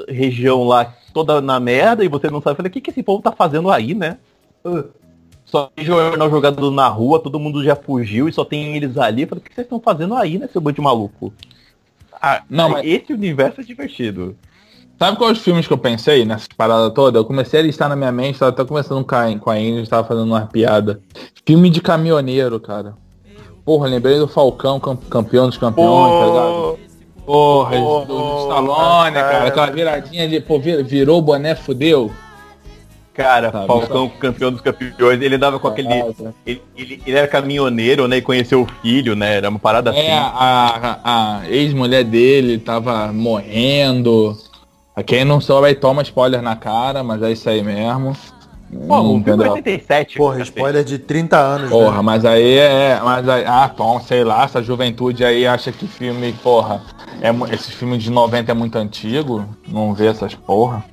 [0.07, 3.23] região lá toda na merda e você não sabe, falei, o que, que esse povo
[3.23, 4.17] tá fazendo aí, né?
[4.63, 4.83] Ah,
[5.49, 9.23] Só tem jornal jogado na rua, todo mundo já fugiu e só tem eles ali.
[9.23, 11.33] Eu falei, o que vocês estão fazendo aí, né, seu bando de maluco?
[12.21, 14.35] Ah, Não, mas- esse universo é divertido.
[14.99, 17.17] Sabe quais os filmes que eu pensei nessas paradas todas?
[17.19, 19.55] Eu comecei a listar na minha mente, tava até começando com a, com a
[19.89, 20.99] tava fazendo uma piada.
[21.45, 22.93] Filme de caminhoneiro, cara.
[23.63, 26.79] Porra, lembrei do Falcão, cam- campeão dos campeões, tá ligado?
[27.25, 29.31] Porra, Pô, do, do Stallone, cara.
[29.31, 29.47] cara.
[29.47, 32.11] Aquela viradinha de, pô, vir- virou o boné, fudeu.
[33.19, 35.89] Cara, Tá, Falcão, campeão dos campeões, ele andava com aquele.
[36.45, 38.15] Ele, ele- ele era caminhoneiro, né?
[38.17, 39.35] E conheceu o filho, né?
[39.35, 40.09] Era uma parada É, assim.
[40.11, 44.37] a, a, a ex-mulher dele tava morrendo.
[45.05, 48.13] Quem não soube aí toma spoiler na cara, mas é isso aí mesmo.
[48.71, 49.51] Pô, Não o filme entendeu?
[49.51, 50.17] 87.
[50.17, 51.69] Porra, spoiler de 30 anos.
[51.69, 52.01] Porra, né?
[52.01, 53.01] mas aí é.
[53.03, 56.81] Mas aí, ah, Tom, sei lá, essa juventude aí acha que filme, porra,
[57.21, 60.85] é, esse filme de 90 é muito antigo, não vê essas porra.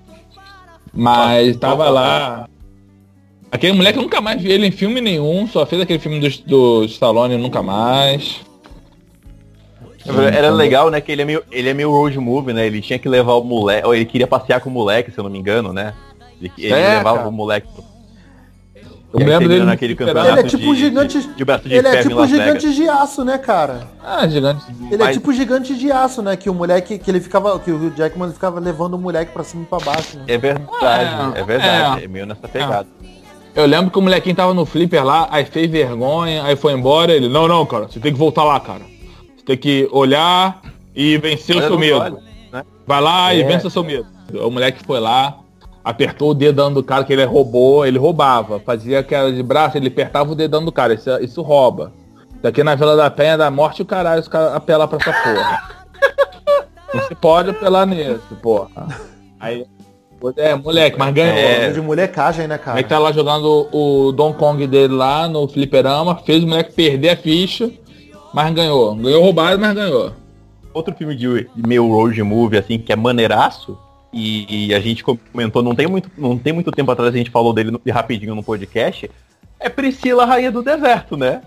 [0.97, 2.49] Mas tava lá.
[3.51, 6.29] Aquele moleque eu nunca mais vi ele em filme nenhum, só fez aquele filme do,
[6.47, 8.41] do Stallone nunca mais.
[10.33, 11.01] Era legal, né?
[11.01, 12.67] Que ele é meio, ele é meio road movie, né?
[12.67, 13.87] Ele tinha que levar o moleque.
[13.87, 15.95] Ou ele queria passear com o moleque, se eu não me engano, né?
[16.41, 17.67] Ele, ele É, levava o moleque.
[19.21, 20.27] Eu me lembro dele naquele no fliperama.
[20.27, 22.89] campeonato Ele é tipo um de- gigante- De, de de Ele é tipo gigante de
[22.89, 23.89] aço, né, cara?
[24.05, 24.65] Ah, gigante.
[24.91, 26.37] Ele é Mas- tipo gigante de aço, né?
[26.37, 29.63] Que o moleque, que ele ficava, que o Jackman ficava levando o moleque pra cima
[29.63, 30.25] e pra baixo, né?
[30.29, 32.01] É verdade, É, é, verdade.
[32.01, 32.05] é.
[32.05, 32.87] É, meio nessa pegada.
[33.55, 37.13] Eu lembro que o molequinho tava no flipper lá, aí fez vergonha, aí foi embora,
[37.13, 38.83] ele, não, não, cara, você tem que voltar lá, cara.
[39.37, 40.61] Você tem que olhar
[40.95, 41.99] e vencer o Olha seu medo.
[41.99, 42.19] olho,
[42.53, 42.63] né?
[42.87, 43.45] Vai lá e É.
[43.47, 44.07] vença o seu medo.
[44.35, 45.39] O moleque foi lá,
[45.87, 48.59] apertou o dedão do cara, que ele roubou, ele roubava.
[48.59, 51.92] Fazia aquela de braço, ele apertava o dedão do cara, isso, isso rouba.
[52.42, 55.62] Daqui na Vila da Penha da morte o caralho, os caras apelam pra essa porra.
[56.92, 58.88] Não se pode apelar nisso, porra.
[59.38, 59.64] Aí,
[60.37, 61.37] é, moleque, mas ganhou.
[61.37, 61.70] É.
[61.70, 62.72] De molecagem, né, cara?
[62.72, 67.11] moleque tá lá jogando o Don Kong dele lá no fliperama, fez o moleque perder
[67.11, 67.70] a ficha,
[68.35, 68.92] mas ganhou.
[68.96, 70.12] Ganhou roubado, mas ganhou.
[70.75, 73.79] Outro filme de meio road movie, assim, que é maneiraço,
[74.17, 77.31] e, e a gente comentou, não tem, muito, não tem muito tempo atrás, a gente
[77.31, 79.11] falou dele no- rapidinho no podcast,
[79.61, 81.43] é Priscila, Rainha do Deserto, né?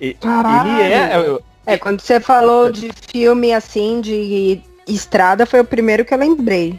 [0.00, 0.70] E- Caralho.
[0.80, 1.38] Ele é...
[1.64, 6.78] É, quando você falou de filme assim, de estrada, foi o primeiro que eu lembrei.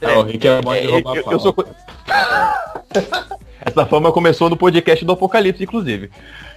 [0.00, 1.54] É, o Rick é é, eu, eu sou...
[3.60, 6.10] Essa fama começou no podcast do Apocalipse, inclusive.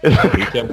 [0.03, 0.63] O Rick, é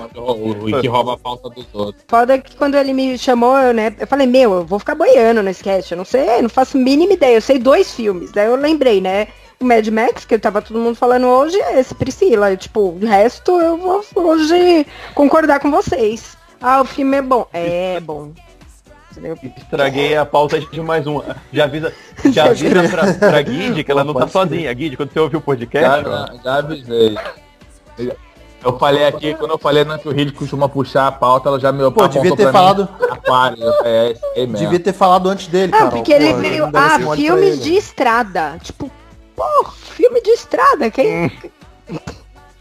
[0.88, 2.04] o rouba a pauta dos outros.
[2.08, 5.42] Foda que quando ele me chamou, eu, né, eu falei, meu, eu vou ficar boiando
[5.42, 8.32] no sketch, eu não sei, eu não faço a mínima ideia, eu sei dois filmes,
[8.32, 9.28] daí eu lembrei, né,
[9.60, 12.52] Mad Max, que tava todo mundo falando hoje, é esse, Priscila.
[12.52, 16.36] E, tipo, o resto eu vou hoje concordar com vocês.
[16.60, 17.46] Ah, o filme é bom.
[17.52, 18.32] É bom.
[19.56, 21.20] Estraguei a pauta de mais um.
[21.52, 21.92] Já avisa,
[22.32, 24.72] já avisa pra, pra Guide que ela não tá sozinha.
[24.72, 27.16] Guide, quando você ouviu o podcast, Já, já avisei.
[28.62, 31.60] Eu falei aqui, quando eu falei né, que o Reed costuma puxar a pauta, ela
[31.60, 32.88] já me Pô, devia ter pra falado-.
[33.84, 34.56] É, mesmo.
[34.56, 36.70] Devia ter falado antes dele, Ah, porque ele veio.
[36.72, 38.58] Ah, filmes de estrada.
[38.62, 38.90] Tipo,
[39.36, 40.90] pô, filme de estrada.
[40.90, 41.30] Quem.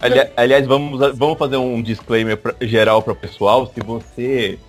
[0.01, 3.71] Ali- aliás, vamos, vamos fazer um disclaimer pra- geral para o pessoal.
[3.73, 4.59] Se você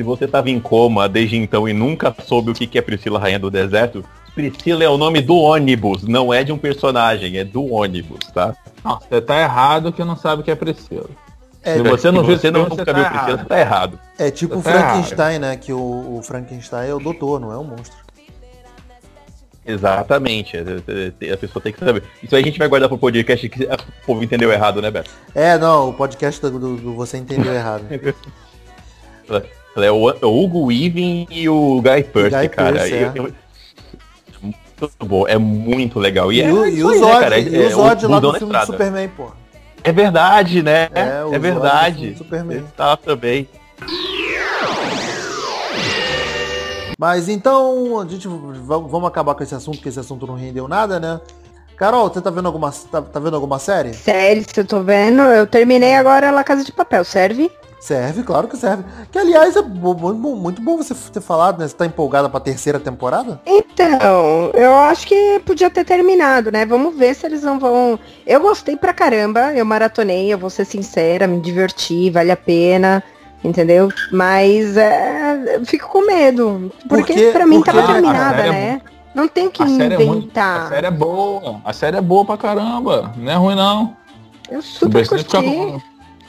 [0.00, 3.38] se você tava em coma desde então e nunca soube o que é Priscila Rainha
[3.38, 4.02] do Deserto,
[4.34, 8.56] Priscila é o nome do ônibus, não é de um personagem, é do ônibus, tá?
[8.82, 11.04] Não, você tá errado que não sabe o que é Priscila.
[11.62, 13.38] É, Se você não viu você não nunca você viu tá Priscila, errado.
[13.40, 13.98] você tá errado.
[14.18, 14.84] É tipo o Tá errado.
[14.94, 15.56] Frankenstein, né?
[15.58, 17.98] Que o, o Frankenstein é o doutor, não é o monstro.
[19.66, 20.56] Exatamente.
[20.56, 22.02] é, é, é, A pessoa tem que saber.
[22.22, 25.10] Isso aí a gente vai guardar pro podcast que o povo entendeu errado, né, Beto?
[25.34, 27.84] É, não, o podcast do, do- do Você Entendeu Errado.
[29.76, 32.72] É o, é o Hugo Weaving e o Guy Pearce, cara.
[32.72, 33.12] Pearce, é.
[33.14, 33.32] Eu- eu-
[34.42, 36.32] muito bom, é muito legal.
[36.32, 37.38] E, E, é, o, é e isso o aí, né, Zod, cara?
[37.38, 38.66] É- e o é Zod lá Busão do filme do.
[38.66, 39.26] Superman, pô.
[39.84, 40.88] É verdade, né?
[40.94, 42.14] É, É, Zod verdade.
[42.16, 42.56] Superman.
[42.58, 43.48] Ele tá também.
[46.98, 50.68] Mas então, a gente va- vamos acabar com esse assunto, porque esse assunto não rendeu
[50.68, 51.20] nada, né?
[51.80, 53.94] Carol, você tá vendo alguma, tá, tá vendo alguma série?
[53.94, 57.50] Sério, se eu tô vendo, eu terminei agora La Casa de Papel, serve?
[57.80, 58.84] Serve, claro que serve.
[59.10, 61.66] Que aliás é muito bom, você ter falado, né?
[61.66, 63.40] Você tá empolgada pra terceira temporada?
[63.46, 66.66] Então, eu acho que podia ter terminado, né?
[66.66, 67.98] Vamos ver se eles não vão.
[68.26, 73.02] Eu gostei pra caramba, eu maratonei, eu vou ser sincera, me diverti, vale a pena,
[73.42, 73.88] entendeu?
[74.12, 76.70] Mas é, eu fico com medo.
[76.86, 78.80] Porque, Porque- pra mim porque- tava Ah, terminada, cara, é né?
[79.14, 80.66] Não tem o que A série, é muito, inventar.
[80.66, 81.60] a série é boa.
[81.64, 83.12] A série é boa pra caramba.
[83.16, 83.96] Não é ruim, não.
[84.48, 85.24] Eu Não super precisa curti.
[85.24, 85.80] ficar com...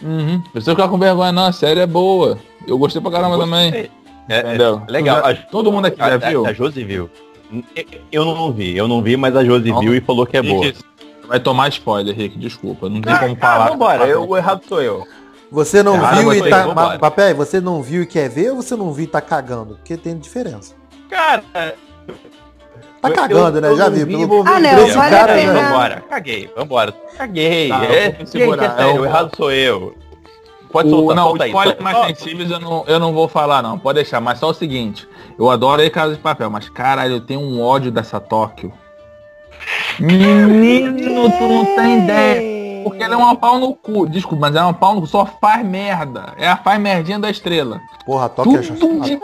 [0.08, 0.34] Uhum.
[0.34, 1.46] Não precisa ficar com vergonha, não.
[1.46, 2.38] A série é boa.
[2.67, 3.72] Eu gostei pra caramba também.
[3.72, 3.89] É,
[4.30, 4.41] é,
[4.88, 5.17] legal.
[5.22, 6.46] Já- A- todo mundo aqui já a, viu?
[6.46, 7.10] A, a Josi viu.
[8.12, 9.80] Eu não vi, eu não vi, mas a Josi Não.
[9.80, 10.72] viu e falou que é boa.
[11.28, 12.89] Vai tomar spoiler, Rick, desculpa.
[12.89, 13.70] Não tem Ah, como falar.
[13.70, 15.06] vambora, eu- o errado sou eu.
[15.52, 16.65] Você não Ah, viu e tá.
[16.74, 19.76] Ma- Papel, você não viu e quer ver ou você não viu e tá cagando?
[19.76, 20.74] Porque tem diferença.
[21.10, 21.44] Cara,
[23.02, 23.68] Tá cagando, eu- né?
[23.70, 24.06] eu Já vi.
[24.06, 25.54] pelo- Ah, não, vale a cara, pena.
[25.54, 25.62] né?
[25.64, 26.94] Vambora, caguei, vambora.
[27.18, 27.70] Caguei.
[27.70, 29.96] Tá, é, segurar, é o errado sou eu.
[30.72, 31.50] Pode O, soltar, não, solta aí.
[31.50, 33.78] spoiler solta- mais sensíveis eu não, eu não vou falar, não.
[33.78, 34.22] Pode deixar.
[34.22, 35.08] Mas só o seguinte.
[35.38, 38.72] Eu adoro aí Casa de Papel, mas caralho, eu tenho um ódio dessa Tóquio.
[40.00, 42.52] Menino, tu não tem ideia.
[42.84, 44.08] Porque ela é uma pau no cu.
[44.08, 45.08] Desculpa, mas ela é uma pau no cu.
[45.08, 46.34] Só faz merda.
[46.38, 47.80] É a faz merdinha da estrela.
[48.06, 49.20] Porra, toque é Tudo de...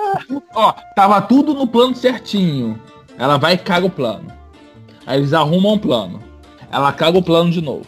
[0.54, 2.80] Ó, tava tudo no plano certinho.
[3.18, 4.32] Ela vai e caga o plano.
[5.06, 6.22] Aí eles arrumam o plano.
[6.72, 7.86] Ela caga o plano de novo.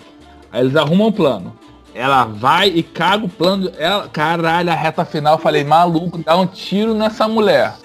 [0.51, 1.53] Aí eles arrumam o plano.
[1.93, 3.71] Ela vai e caga o plano.
[3.77, 7.75] Ela, caralho, a reta final, eu falei, maluco, dá um tiro nessa mulher.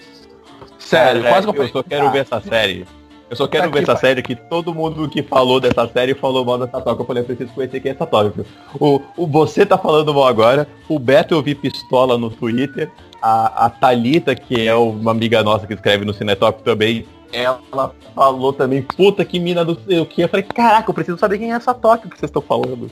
[0.79, 1.73] Sério, Cara, quase que eu eu falei.
[1.73, 2.87] só quero ah, ver essa série.
[3.31, 6.15] Eu só quero Tá ver que essa série que todo mundo que falou dessa série
[6.15, 7.03] falou mal dessa toca.
[7.03, 8.45] Eu falei, eu preciso conhecer quem é essa toca.
[8.79, 10.69] O, o você tá falando mal agora.
[10.89, 12.91] O Beto eu vi pistola no Twitter.
[13.21, 18.53] A, a Thalita, que é uma amiga nossa que escreve no Cinetop também, ela falou
[18.53, 20.23] também, puta que mina do sei o que.
[20.23, 22.91] Eu falei, caraca, eu preciso saber quem é essa toca que vocês estão falando.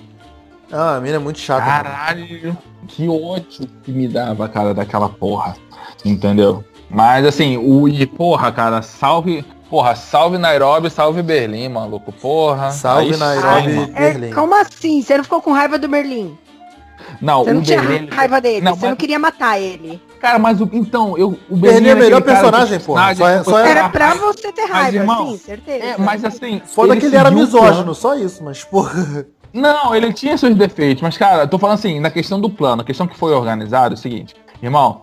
[0.71, 1.65] Ah, a mina é muito chata.
[1.67, 1.83] mano.
[1.85, 5.55] Caralho, que ódio que me dava, cara, daquela porra.
[6.05, 6.65] Entendeu?
[6.91, 9.45] Mas assim, o e porra, cara, salve.
[9.71, 12.13] Porra, salve Nairobi, salve Berlim, maluco.
[12.13, 12.71] Porra.
[12.71, 13.73] Salve Aí Nairobi.
[13.73, 13.93] mano.
[13.93, 14.31] Berlim.
[14.31, 15.01] É, como assim?
[15.01, 16.37] Você não ficou com raiva do Merlin?
[17.21, 18.09] Não, Você não o tinha Berlim.
[18.11, 20.01] raiva dele, Não, você não mas- queria matar ele.
[20.23, 21.37] Cara, mas o, então, eu.
[21.51, 22.79] O Berlim é o aquele melhor personagem.
[22.97, 25.85] Ah, Só é- só é- Era pra você ter Mas, raiva, irmão, sim, certeza.
[25.85, 26.63] É, mas assim.
[26.65, 29.27] Foda que ele era misógino, só isso, mas porra.
[29.53, 32.83] Não, ele tinha seus defeitos, mas cara, eu tô falando assim, na questão do plano,
[32.83, 35.01] a questão que foi organizado é o seguinte, irmão,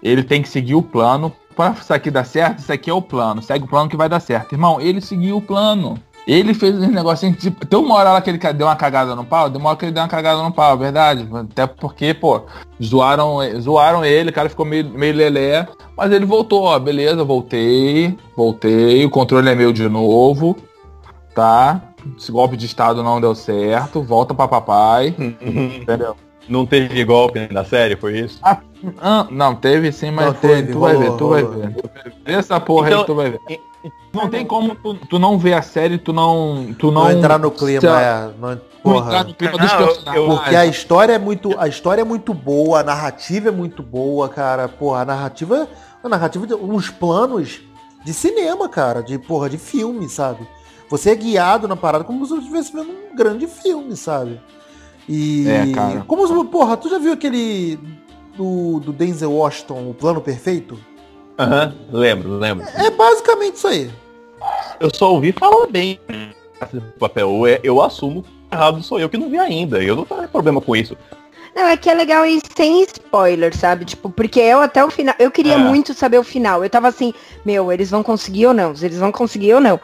[0.00, 3.02] ele tem que seguir o plano, pra isso aqui dar certo, isso aqui é o
[3.02, 4.52] plano, segue o plano que vai dar certo.
[4.52, 5.98] Irmão, ele seguiu o plano.
[6.26, 9.24] Ele fez um negocinho, tipo, tem uma hora lá que ele deu uma cagada no
[9.24, 11.28] pau, deu uma hora que ele deu uma cagada no pau, é verdade.
[11.32, 12.42] Até porque, pô,
[12.82, 18.16] zoaram, zoaram ele, o cara ficou meio, meio lelé, mas ele voltou, ó, beleza, voltei,
[18.34, 20.56] voltei, o controle é meu de novo,
[21.34, 21.82] tá?
[22.16, 26.16] Esse golpe de estado não deu certo, volta pra papai, entendeu?
[26.48, 28.38] Não teve golpe na série, foi isso?
[28.42, 31.58] Ah, não, teve sim, mas Não, teve, tu vai rolou, ver, tu vai rolou.
[31.60, 32.14] ver.
[32.24, 33.40] Vê essa porra Então- aí, tu vai ver.
[34.12, 36.74] Não tem como tu, tu não ver a série, tu não.
[36.78, 38.30] Tu não, Não entrar no clima, se- é.
[38.38, 39.06] Não, tu porra.
[39.06, 40.24] entrar no clima dos Não, eu- personagens.
[40.30, 43.82] eu- Porque a história é muito, a história é muito boa, a narrativa é muito
[43.82, 44.68] boa, cara.
[44.68, 45.68] Porra, a narrativa,
[46.02, 47.60] a narrativa, de- uns planos
[48.04, 50.46] de cinema, cara, de porra, de filme, sabe?
[50.88, 54.40] Você é guiado na parada como se você estivesse vendo um grande filme, sabe?
[55.08, 55.46] E.
[55.48, 56.04] É, cara.
[56.06, 57.78] Como se, porra, tu já viu aquele
[58.36, 60.78] do, do Denzel Washington, o plano perfeito?
[61.38, 62.64] Aham, lembro, lembro.
[62.74, 63.90] É basicamente isso aí.
[64.78, 65.98] Eu só ouvi falar bem
[66.72, 67.46] desse papel.
[67.46, 69.82] Eu, eu assumo que errado sou eu que não vi ainda.
[69.82, 70.96] Eu não tenho problema com isso.
[71.54, 73.84] Não, é que é legal ir sem spoiler, sabe?
[73.84, 75.14] Tipo, porque eu até o final.
[75.18, 75.58] Eu queria É.
[75.58, 76.64] muito saber o final.
[76.64, 77.14] Eu tava assim,
[77.44, 78.72] meu, eles vão conseguir ou não?
[78.80, 79.78] Eles vão conseguir ou não?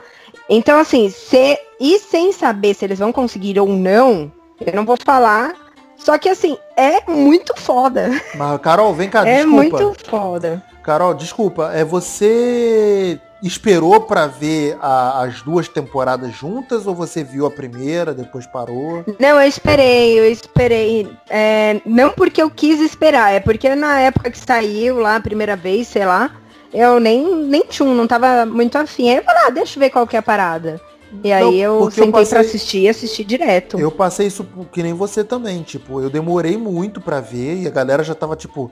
[0.49, 4.31] Então, assim, se, e sem saber se eles vão conseguir ou não,
[4.65, 5.53] eu não vou falar.
[5.97, 8.11] Só que assim, é muito foda.
[8.35, 9.57] Mas, Carol, vem cá, é desculpa.
[9.83, 10.63] muito foda.
[10.83, 11.71] Carol, desculpa.
[11.75, 18.15] É você esperou pra ver a- as duas temporadas juntas ou você viu a primeira,
[18.15, 19.05] depois parou?
[19.19, 21.07] Não, eu esperei, eu esperei.
[21.29, 25.55] É, não porque eu quis esperar, é porque na época que saiu lá a primeira
[25.57, 26.31] vez, sei lá,
[26.73, 29.11] eu nem, nem tchum, não tava muito afim.
[29.11, 30.81] Aí eu falei, ah, deixa eu ver qual que é a parada.
[31.25, 33.79] E aí Não, eu porque eu sentei pra passei- assistir e assisti direto.
[33.79, 37.71] Eu passei isso que nem você também, tipo, eu demorei muito pra ver e a
[37.71, 38.71] galera já tava, tipo,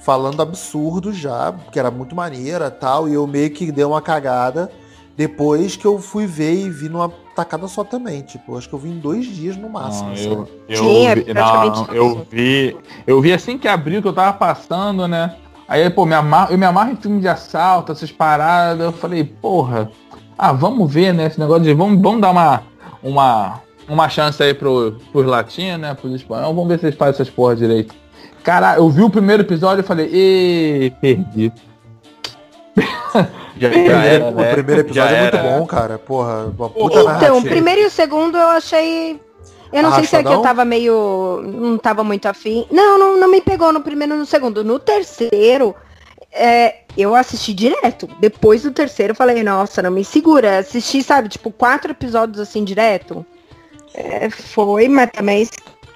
[0.00, 4.70] falando absurdo já, que era muito maneira tal, e eu meio que dei uma cagada
[5.16, 8.78] depois que eu fui ver e vi numa tacada só também, tipo, acho que eu
[8.78, 10.10] vi em dois dias no máximo.
[10.10, 12.76] Não, eu, eu, Sim, é vi, praticamente não, eu vi.
[13.06, 15.36] Eu vi assim que abriu que eu tava passando, né?
[15.68, 18.80] Aí, pô, me amarro, eu me amarro em filme de assalto, essas paradas.
[18.84, 19.90] Eu falei, porra,
[20.48, 21.26] ah, vamos ver, né?
[21.26, 21.74] Esse negócio de.
[21.74, 22.62] Vamos, vamos dar uma,
[23.02, 25.94] uma, uma chance aí pro, pros latinos, né?
[25.94, 26.54] Pros espanhóis.
[26.54, 27.94] Vamos ver se eles fazem essas porra direito.
[28.42, 31.52] Cara, eu vi o primeiro episódio e falei, ê, perdi.
[33.58, 34.50] Já, era, primeiro, né?
[34.50, 35.58] o primeiro episódio Já é muito era.
[35.58, 35.98] bom, cara.
[35.98, 37.36] Porra, uma puta Então, narrativa.
[37.36, 39.20] o primeiro e o segundo eu achei.
[39.72, 40.42] Eu não sei se é que eu Arrastadão?
[40.42, 41.42] tava meio.
[41.44, 42.66] não tava muito afim.
[42.72, 44.64] Não, não, não me pegou no primeiro e no segundo.
[44.64, 45.74] No terceiro,
[46.32, 48.08] é, eu assisti direto.
[48.20, 50.58] Depois do terceiro eu falei, nossa, não me segura.
[50.58, 53.24] Assisti, sabe, tipo, quatro episódios assim direto.
[53.94, 55.48] É, foi, mas também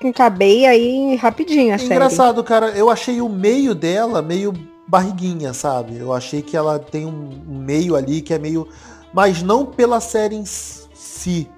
[0.04, 1.94] acabei aí rapidinho a É série.
[1.94, 2.70] engraçado, cara.
[2.70, 4.52] Eu achei o meio dela meio
[4.86, 5.96] barriguinha, sabe?
[5.98, 8.68] Eu achei que ela tem um meio ali que é meio.
[9.12, 11.48] Mas não pela série em si.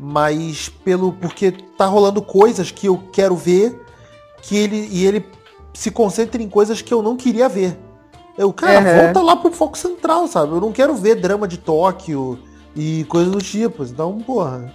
[0.00, 1.12] Mas pelo.
[1.12, 3.78] Porque tá rolando coisas que eu quero ver.
[4.40, 4.88] Que ele.
[4.90, 5.24] E ele
[5.74, 7.78] se concentra em coisas que eu não queria ver.
[8.36, 10.52] Eu, cara, volta lá pro foco central, sabe?
[10.52, 12.38] Eu não quero ver drama de Tóquio
[12.74, 13.84] e coisas do tipo.
[13.84, 14.72] Então, porra.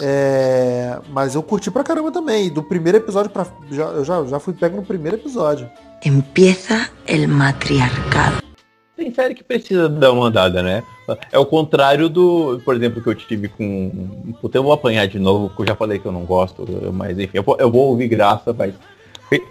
[0.00, 2.50] É, mas eu curti pra caramba também.
[2.50, 3.46] Do primeiro episódio pra.
[3.70, 5.68] Já, eu já, já fui pego no primeiro episódio.
[6.04, 8.42] Empieza el matriarcado.
[8.96, 10.82] Tem série que precisa dar uma andada, né?
[11.30, 14.34] É o contrário do, por exemplo, que eu tive com.
[14.40, 17.18] Puta, eu vou apanhar de novo, porque eu já falei que eu não gosto, mas
[17.18, 18.74] enfim, eu vou, eu vou ouvir graça, mas.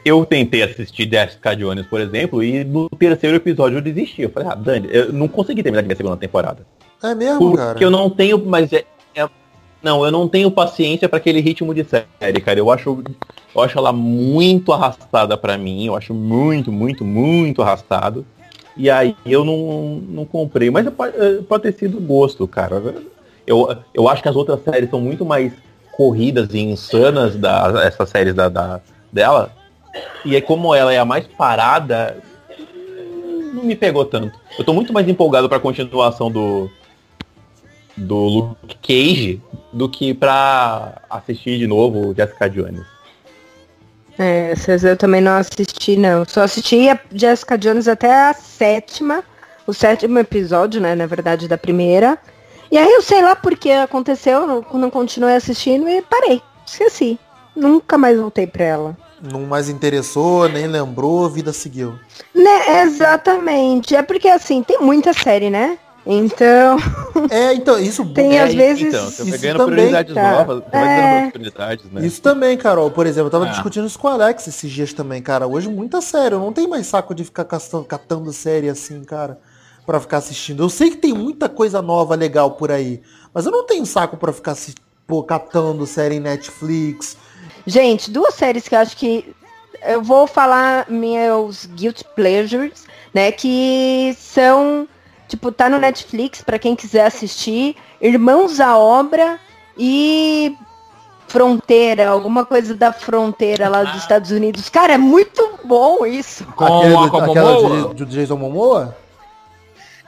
[0.04, 4.24] Eu tentei assistir Jessica Jones, por exemplo, e no terceiro episódio eu desisti.
[4.24, 6.66] Eu falei, ah, Dani, eu não consegui terminar de ver a segunda temporada.
[7.04, 7.84] É mesmo, Porque cara?
[7.84, 9.30] eu não tenho, mas é, é-
[9.84, 12.58] não, eu não tenho paciência para aquele ritmo de série, cara.
[12.58, 13.04] Eu acho,
[13.54, 15.86] eu acho ela muito arrastada para mim.
[15.86, 18.26] Eu acho muito, muito, muito arrastado.
[18.76, 20.72] E aí eu não, não comprei.
[20.72, 22.82] Mas pode, eh, pode ter sido gosto, cara.
[23.46, 25.54] Eu, eu acho que as outras séries são muito mais
[25.92, 29.52] corridas e insanas da, essas séries da, da- dela.
[30.26, 32.18] E aí como ela é a mais parada,
[33.54, 34.40] não me pegou tanto.
[34.58, 36.70] Eu tô muito mais empolgado pra continuação do
[37.96, 39.42] do Luke Cage
[39.74, 42.86] do que pra assistir de novo Jessica Jones.
[44.20, 46.26] É, essas eu também não assisti, não.
[46.26, 49.24] Só assisti a Jessica Jones até a sétima,
[49.66, 52.18] o sétimo episódio, né, na verdade, da primeira.
[52.72, 56.42] E aí eu sei lá porque aconteceu, não, não continuei assistindo e parei.
[56.66, 57.20] Esqueci.
[57.56, 58.98] Nunca mais voltei pra ela.
[59.22, 61.96] Não mais interessou, nem lembrou, a vida seguiu.
[62.36, 63.96] Né, exatamente.
[63.96, 65.78] É porque assim, tem muita série, né?
[66.10, 66.78] Então,
[67.30, 70.32] É, então, isso, Tem, às vezes, Então, você isso ganhando também, prioridades tá.
[70.32, 71.20] novas, É.
[71.20, 72.06] oportunidades, né?
[72.06, 72.90] isso também, Carol.
[72.92, 73.50] Por exemplo, eu tava É.
[73.50, 75.46] discutindo isso com o Alex esses dias também, cara.
[75.48, 76.36] Hoje muita série.
[76.36, 79.38] Eu não tenho mais saco de ficar catando, catando série assim, cara,
[79.86, 80.64] pra ficar assistindo.
[80.64, 83.02] Eu sei que tem muita coisa nova, legal por aí.
[83.34, 84.56] Mas eu não tenho saco pra ficar
[85.06, 87.18] pô, catando série em Netflix.
[87.68, 89.36] Gente, duas séries que eu acho que
[89.86, 94.88] eu vou falar meus guilty pleasures, né, que são
[95.28, 99.40] tipo tá no Netflix pra quem quiser assistir, Irmãos à Obra
[99.78, 100.56] e
[101.28, 104.70] Fronteira, alguma coisa da fronteira lá dos Estados Unidos.
[104.70, 106.46] Cara, é muito bom isso.
[106.56, 108.96] Com Aquele a do, aquela de Jason Momoa?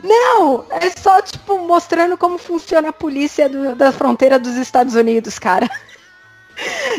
[0.02, 5.38] Não, é só, tipo, mostrando como funciona a polícia do- da fronteira dos Estados Unidos,
[5.38, 5.70] cara.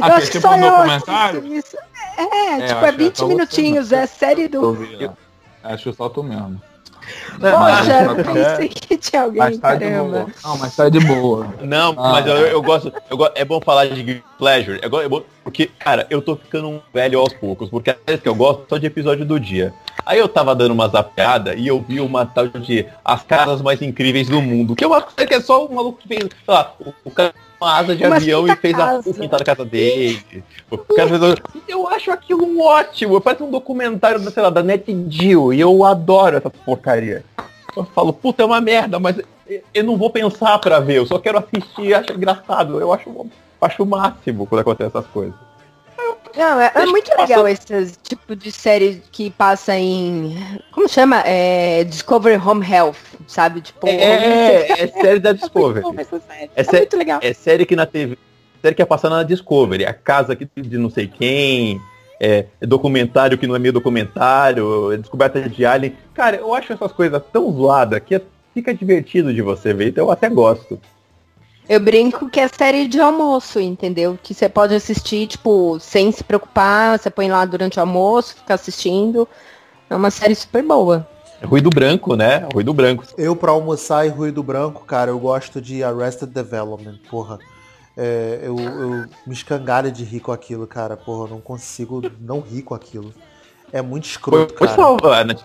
[0.01, 1.39] Ah, eu é acho que tipo só um eu documentário?
[1.41, 1.77] assisto isso.
[2.17, 4.75] É, É, tipo, eu é acho que 20 é minutinhos, você, é série do.
[5.01, 5.17] Eu.
[5.63, 6.61] Acho que só tu mesmo.
[7.41, 10.27] Poxa, Mas- pensei que tinha alguém, Mas tá de boa.
[10.45, 11.55] Não, mas tá de boa.
[11.63, 12.13] Não, Ah.
[12.13, 14.79] mas eu, eu gosto, eu go- É bom falar de Pleasure.
[14.83, 17.69] É, go- é bom, porque, cara, eu tô ficando um velho aos poucos.
[17.69, 19.73] Porque a série que eu gosto só de episódio do dia.
[20.05, 23.81] Aí eu tava dando uma zapeada e eu vi uma tal de As Casas Mais
[23.83, 24.75] Incríveis do Mundo.
[24.75, 27.11] Que é uma série que é só um maluco que fez, sei lá, o, o
[27.11, 29.11] cara com uma asa de Uma avião e fez a, casa.
[29.11, 30.45] o quintal da casa dele.
[30.71, 31.35] O cara fez,
[31.69, 33.21] eu acho aquilo ótimo.
[33.21, 35.53] Parece um documentário, da, sei lá, da Net Geo.
[35.53, 37.25] E eu adoro essa porcaria.
[37.77, 39.17] Eu falo, puta, é uma merda, mas
[39.75, 42.81] eu- não vou pensar pra ver, eu só quero assistir acho engraçado.
[42.81, 43.27] Eu acho,
[43.61, 45.35] acho o máximo quando acontecem essas coisas.
[46.37, 50.37] Não, é, é muito legal esse tipo de série que passa em.
[50.73, 51.23] Como chama?
[51.27, 53.61] É, Discovery Home Health, sabe?
[53.61, 55.85] Tipo, É, é série da muito Discovery.
[56.29, 56.45] série.
[56.45, 57.21] É É, sé- muito legal.
[57.23, 58.17] É série que na TV.
[58.63, 59.85] Série que é passando na Discovery.
[59.87, 61.81] A casa aqui de não sei quem.
[62.23, 64.93] É, é documentário que não é meio documentário.
[64.93, 65.97] É descoberta de alien.
[66.15, 68.21] Cara, eu acho essas coisas tão zoadas que é-
[68.53, 69.89] fica divertido de você ver.
[69.89, 70.79] Então eu até gosto.
[71.71, 74.19] Eu brinco que é série de almoço, entendeu?
[74.21, 78.55] Que você pode assistir, tipo, sem se preocupar, você põe lá durante o almoço, fica
[78.55, 79.29] assistindo.
[79.89, 81.09] É uma série super boa.
[81.41, 82.45] É ruído branco, né?
[82.53, 83.05] Ruído branco.
[83.17, 87.39] Eu, pra almoçar e ruído branco, cara, eu gosto de Arrested Development, porra.
[87.97, 88.91] É, eu, eu
[89.25, 90.97] me escangalho de rir com aquilo, cara.
[90.97, 93.15] Porra, eu não consigo não rir com aquilo.
[93.73, 94.77] É muito escroto, foi cara.
[94.77, 95.37] salva, né?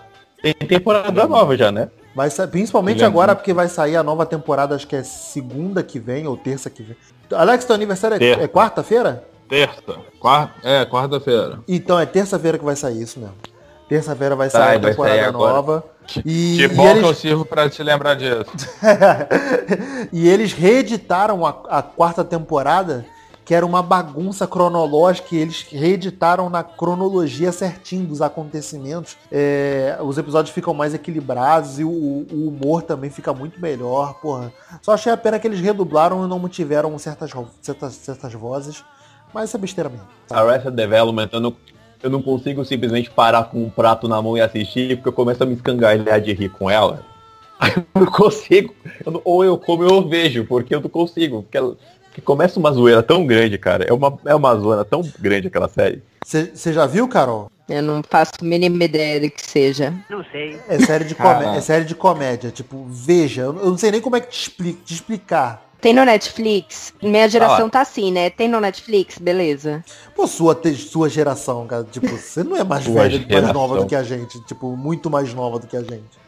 [0.42, 1.88] Tem temporada nova já, né?
[2.16, 5.82] Mas principalmente é agora, muito- porque vai sair a nova temporada, acho que é segunda
[5.82, 6.96] que vem, ou terça que vem.
[7.30, 8.42] Alex, teu aniversário é, Terça.
[8.42, 9.24] é quarta-feira?
[9.48, 9.96] Terça.
[10.18, 11.60] Quarta, é, quarta-feira.
[11.68, 13.34] Então é terça-feira que vai sair isso mesmo.
[13.88, 15.52] Terça-feira vai Tá, sair a vai sair temporada agora.
[15.52, 15.84] nova.
[16.24, 17.02] E, Que bom eles...
[17.02, 18.46] que eu sirvo pra te lembrar disso.
[20.12, 23.04] e eles reeditaram a, a quarta temporada,
[23.46, 29.16] que era uma bagunça cronológica, e eles reeditaram na cronologia certinho dos acontecimentos.
[29.30, 34.14] É, os episódios ficam mais equilibrados e o, o humor também fica muito melhor.
[34.20, 34.52] Porra.
[34.82, 37.30] Só achei a pena que eles redublaram e não mantiveram certas,
[37.62, 38.84] certas, certas vozes.
[39.32, 40.06] Mas é besteira mesmo.
[40.28, 41.56] Arrested Development, eu não,
[42.02, 45.44] eu não consigo simplesmente parar com um prato na mão e assistir, porque eu começo
[45.44, 47.00] a me escangalhar de rir com ela.
[47.94, 48.74] Eu não consigo.
[49.04, 51.42] Eu não- ou eu como ou eu vejo, porque eu não consigo.
[51.42, 51.74] Porque, ela,
[52.16, 53.84] porque começa uma zoeira tão grande, cara.
[53.84, 56.02] É uma, é uma zona tão grande aquela série.
[56.24, 57.50] Você já viu, Carol?
[57.68, 59.92] Eu não faço a mínima ideia do que seja.
[60.68, 62.50] É série de, comé é série de comédia.
[62.50, 63.42] Tipo, veja.
[63.42, 65.62] Eu eu não sei nem como é que te, expli te explicar.
[65.78, 66.94] Tem no Netflix?
[67.02, 68.30] Minha geração tá assim, né?
[68.30, 69.18] Tem no Netflix?
[69.18, 69.84] Beleza.
[70.14, 71.84] Pô, sua, te- sua geração, cara.
[71.84, 74.40] Tipo, você não é mais velha, mais nova do que a gente.
[74.46, 76.26] Tipo, muito mais nova do que a gente.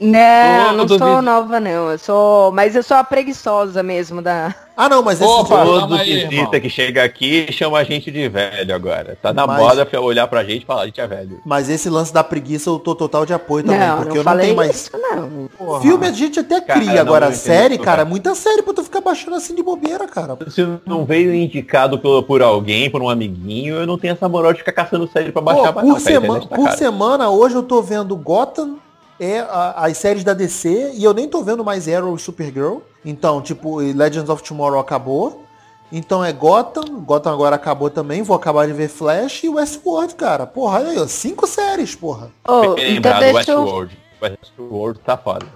[0.00, 1.90] Não, Ô, não sou nova, não.
[1.90, 2.52] Eu sou.
[2.52, 4.54] Mas eu sou a preguiçosa mesmo da.
[4.80, 6.50] Ah, não, mas esse Opa, Todo aí, visita irmão.
[6.60, 9.18] que chega aqui chama a gente de velho agora.
[9.20, 11.40] Tá na Mas- moda pra olhar pra gente e falar, a gente é velho.
[11.44, 13.80] Mas esse lance da preguiça eu tô total de apoio também.
[13.80, 14.70] não, porque não eu não tenho mais.
[14.76, 15.80] isso, não.
[15.80, 17.00] Filme a gente até Cara, cria.
[17.00, 18.08] Agora, não série, isso, cara, cara.
[18.08, 20.38] muita série pra tu ficar baixando assim de bobeira, cara.
[20.48, 24.52] Se não veio indicado por, por alguém, por um amiguinho, eu não tenho essa moral
[24.52, 25.72] de ficar caçando série pra Pô, baixar.
[25.72, 28.76] mas por, não, a sema- internet tá por semana, hoje eu tô vendo Gotham,
[29.20, 32.78] é a- as séries da DC, e eu nem tô vendo mais Arrow e Supergirl.
[33.04, 35.44] Então, tipo, Legends of Tomorrow acabou.
[35.90, 40.46] Então é Gotham, Gotham agora acabou também, vou acabar de ver Flash e Westworld, cara.
[40.46, 42.30] Porra, olha aí, ó, cinco séries, porra.
[42.46, 43.98] Oh, Bem então lembrado, deixa eu Westworld.
[44.20, 45.46] Westworld tá foda.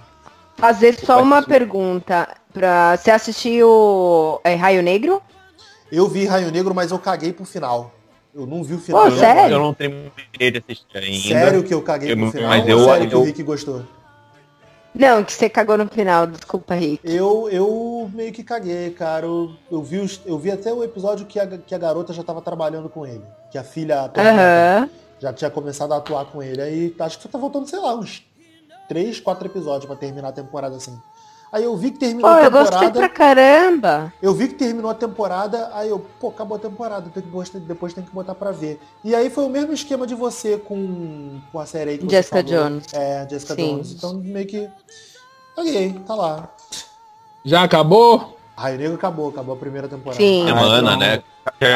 [0.57, 2.27] fazer só uma pergunta.
[2.51, 2.95] Pra...
[2.97, 5.21] Você assistiu é, Raio Negro?
[5.91, 7.91] Eu vi Raio Negro, mas eu caguei pro final.
[8.35, 9.01] Eu não vi o final.
[9.01, 9.55] Pô, eu, não- sério?
[9.55, 10.11] eu não terminei
[10.51, 11.19] de assistir ainda.
[11.27, 12.49] Sério que eu caguei Eu não- final?
[12.49, 13.83] mas ou eu- sério que o eu- Rick gostou?
[14.95, 16.99] Não, que você cagou no final, desculpa, Rick.
[17.03, 19.25] Eu, eu meio que caguei, cara.
[19.25, 22.23] Eu, eu, vi, os- eu vi até o episódio que a, que a garota já
[22.23, 23.23] tava trabalhando com ele.
[23.51, 24.11] Que a filha
[25.19, 26.61] já tinha começado a atuar com ele.
[26.61, 28.23] Aí acho que só tá faltando, sei lá, uns
[28.87, 30.95] 3, 4 episódios pra terminar a temporada assim.
[31.53, 32.99] Aí eu vi que terminou Pô, a eu gostei temporada.
[32.99, 34.13] pra caramba.
[34.19, 37.59] Eu vi que terminou a temporada, aí eu, pô, acabou a temporada, tem que botar-
[37.59, 38.81] depois tem que botar pra ver.
[39.03, 42.41] E aí foi o mesmo esquema de você com, com a série aí que Jessica
[42.41, 42.69] você falou.
[42.69, 42.85] Jones.
[42.93, 43.67] É, Jessica Sim.
[43.75, 43.91] Jones.
[43.91, 44.67] Então meio que.
[45.55, 46.49] Ok, tá lá.
[47.45, 48.35] Já acabou?
[48.57, 50.19] Raio Negro acabou, acabou a primeira temporada.
[50.21, 50.45] Sim.
[50.47, 51.23] Semana, então- né?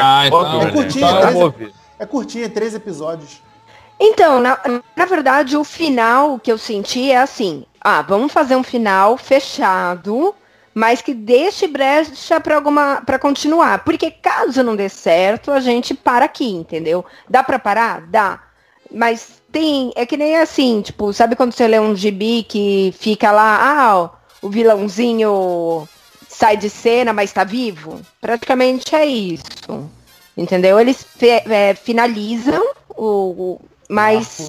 [0.02, 0.40] Ah, então.
[0.62, 1.72] É Então, três- eu vou ver.
[2.00, 3.40] É curtinho, é três episódios.
[4.00, 4.58] Então, na,
[4.96, 10.34] na verdade, o final que eu senti é assim, ah, vamos fazer um final fechado,
[10.74, 15.94] mas que deixe brecha para alguma para continuar, porque caso não dê certo, a gente
[15.94, 17.04] para aqui, entendeu?
[17.28, 18.02] Dá para parar?
[18.02, 18.40] Dá.
[18.92, 23.30] Mas tem, é que nem assim, tipo, sabe quando você lê um gibi que fica
[23.30, 24.10] lá, ah, ó,
[24.40, 25.86] o vilãozinho
[26.28, 28.00] sai de cena, mas tá vivo?
[28.20, 29.44] Praticamente é isso.
[30.36, 30.78] Entendeu?
[30.78, 34.48] Eles é, finalizam o, o- mas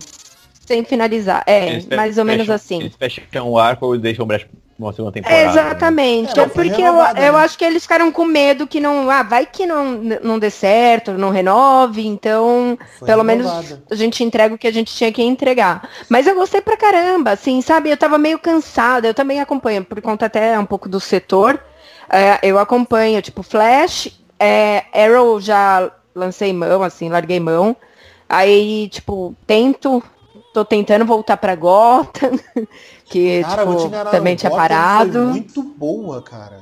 [0.69, 1.41] sem finalizar.
[1.47, 2.81] É, Eles mais ou menos assim.
[2.81, 4.47] Eles fecham o arco ou deixam brecha
[4.77, 5.43] numa segunda temporada.
[5.45, 5.49] né?
[5.49, 6.39] Exatamente.
[6.39, 7.39] É, É, foi porque eu, renovada, eu né?
[7.39, 9.09] acho que eles ficaram com medo que não.
[9.09, 12.77] Ah, vai que não, não dê certo, não renove, então.
[12.99, 13.47] Foi pelo menos
[13.89, 15.89] a gente entrega o que a gente tinha que entregar.
[16.07, 17.89] Mas eu gostei pra caramba, assim, sabe?
[17.89, 21.59] Eu tava meio cansada, eu também acompanho, por conta até um pouco do setor.
[22.11, 24.07] é, eu acompanho, tipo, Flash,
[24.39, 27.75] é, Arrow já lancei mão, assim, larguei mão.
[28.29, 30.03] Aí, tipo, tento.
[30.59, 32.31] Tô tentando voltar pra Gotham,
[33.05, 35.19] que Cara, eu te tipo, também tinha Gotham parado.
[35.27, 36.59] Muito boa, cara.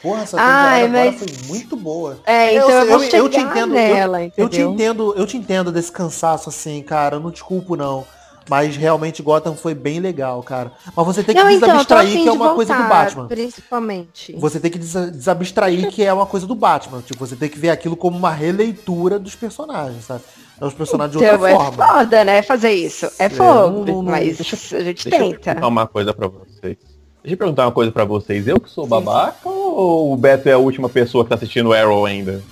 [0.00, 2.20] Porra, essa Ai, mas- foi muito boa.
[2.24, 5.90] É, então eu, sei, vou chegar nela, eu, eu te entendo, eu te entendo desse
[5.90, 7.16] cansaço assim, cara.
[7.16, 8.06] Eu não te culpo não.
[8.48, 10.70] Mas realmente Gotham foi bem legal, cara.
[10.94, 13.04] Mas você tem que Não, então, eu desabstrair afim que é uma coisa do voltar,
[13.04, 13.26] Batman.
[13.28, 14.36] Principalmente.
[14.38, 17.02] Você tem que desa- desabstrair que é uma coisa do Batman.
[17.02, 20.22] Tipo, você tem que ver aquilo como uma releitura dos personagens, sabe?
[20.60, 21.86] É os personagens de Então outra é forma.
[21.86, 23.06] foda, né, fazer isso.
[23.18, 25.40] É não- foda, não- não- mas deixa- a gente Deixa eu tenta.
[25.44, 26.76] perguntar uma coisa pra vocês.
[27.22, 28.46] Deixa eu perguntar uma coisa pra vocês.
[28.48, 32.04] Eu que sou babaca ou o Beto é a última pessoa que tá assistindo Arrow
[32.04, 32.42] ainda?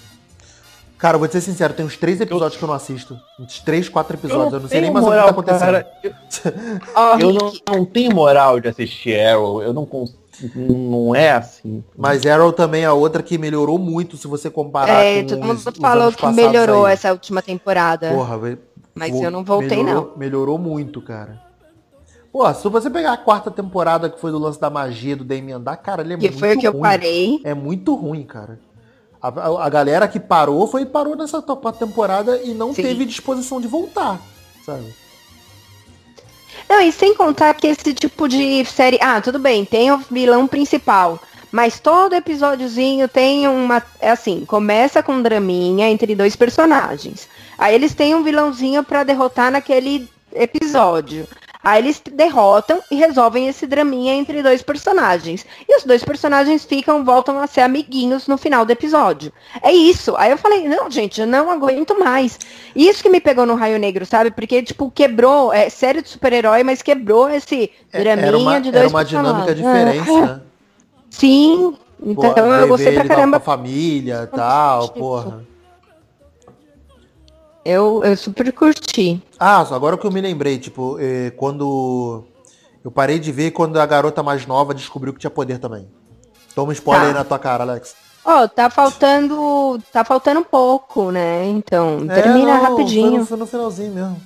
[0.98, 3.18] Cara, eu vou te ser sincero, tem uns três episódios que eu não assisto.
[3.38, 4.52] Uns três, quatro episódios.
[4.52, 5.60] Eu não, sei nem mais o que tá moral, acontecendo.
[5.60, 5.86] cara.
[6.04, 6.12] Eu,
[6.94, 9.62] Ó, eu não, não tenho moral de assistir Arrow.
[9.62, 10.19] Eu não consigo.
[10.54, 11.82] Não é assim.
[11.96, 15.56] Mas Arrow também é outra que melhorou muito se você comparar é, com todo mundo
[15.56, 16.92] os falou que melhorou aí.
[16.94, 18.10] essa última temporada.
[18.10, 18.58] Porra, velho.
[18.94, 20.16] mas eu não voltei, melhorou, não.
[20.18, 21.40] Melhorou muito, cara.
[22.32, 25.60] Pô, se você pegar a quarta temporada que foi do lance da magia do Damien
[25.60, 26.82] Dark, cara, ele é Que muito foi o que eu ruim.
[26.82, 27.40] parei.
[27.44, 28.60] É muito ruim, cara.
[29.20, 32.82] A, a- a galera que parou foi parou nessa to- temporada e não Sim.
[32.82, 34.20] teve disposição de voltar,
[34.64, 34.94] sabe?
[36.68, 38.98] Não, e sem contar que esse tipo de série.
[39.00, 41.20] Ah, tudo bem, tem o vilão principal.
[41.52, 43.82] Mas todo episódiozinho tem uma.
[44.00, 47.28] É assim, começa com um draminha entre dois personagens.
[47.58, 51.26] Aí eles têm um vilãozinho pra derrotar naquele episódio.
[51.62, 55.44] Aí eles derrotam e resolvem esse draminha entre dois personagens.
[55.68, 59.30] E os dois personagens ficam, voltam a ser amiguinhos no final do episódio.
[59.62, 60.16] É isso.
[60.16, 62.38] Aí eu falei, não, gente, eu não aguento mais.
[62.74, 64.30] Isso que me pegou no Raio Negro, sabe?
[64.30, 68.70] Porque, tipo, quebrou, é série de super-herói, mas quebrou esse É- draminha Era uma, de
[68.72, 70.02] dois era uma dinâmica personagens.
[70.04, 70.40] diferente, É, né?
[71.10, 71.76] Sim.
[72.02, 73.38] Então Pô, eu gostei pra caramba.
[73.38, 75.44] Com a família e tal, Tipo, porra.
[77.64, 79.22] Eu, eu super curti.
[79.38, 82.24] Ah, agora que eu me lembrei, tipo, eh, quando.
[82.82, 85.86] Eu parei de ver quando a garota mais nova descobriu que tinha poder também.
[86.54, 87.08] Toma um spoiler Tá.
[87.08, 87.94] aí na tua cara, Alex.
[88.24, 89.78] Ó, tá faltando.
[89.92, 91.46] Tá faltando um pouco, né?
[91.48, 93.10] Então, É, termina não, rapidinho.
[93.10, 94.20] Foi no, foi no finalzinho mesmo.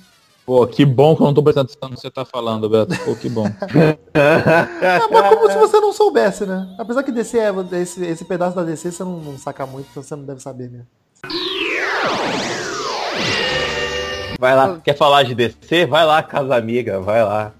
[0.45, 2.95] Pô, que bom que eu não tô prestando atenção no que você tá falando, Beto.
[3.03, 3.45] Pô, que bom.
[4.13, 6.73] É, mas como se você não soubesse, né?
[6.77, 10.03] Apesar que DC é, esse, esse pedaço da DC você não, não saca muito, então
[10.03, 10.87] você não deve saber mesmo.
[14.39, 14.77] Vai lá.
[14.83, 15.85] Quer falar de DC?
[15.85, 16.99] Vai lá, casa amiga.
[16.99, 17.51] Vai lá.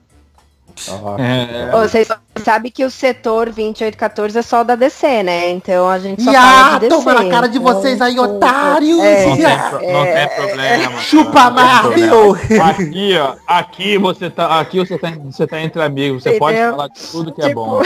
[1.18, 2.06] É, Ô, Vocês
[2.44, 5.50] sabem que o setor 2814 é só da DC, né?
[5.52, 6.90] Então a gente só E fala ah, de DC.
[6.90, 9.00] toma na cara de vocês aí, otários!
[9.00, 9.26] É.
[9.26, 11.00] não, tem, pro- não tem problema.
[11.00, 12.36] Chupa Marvel!
[12.62, 13.36] Aqui, ó.
[13.48, 14.60] Aqui você tá.
[14.60, 16.24] Aqui você tá, você tá entre amigos.
[16.24, 16.76] Você pode Entendeu?
[16.76, 17.82] falar de tudo que é Tipo- bom.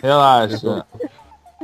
[0.00, 0.86] Relaxa.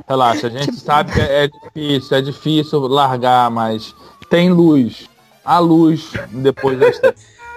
[0.08, 0.46] Relaxa.
[0.48, 3.94] A gente sabe que é difícil, é difícil largar, mas
[4.28, 5.08] tem luz.
[5.45, 7.01] A luz depois das.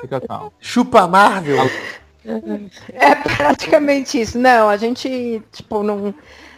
[0.01, 0.51] Fica calmo.
[0.59, 1.69] Chupa Marvel!
[2.93, 4.37] É praticamente isso.
[4.39, 6.13] Não, a gente, tipo, não.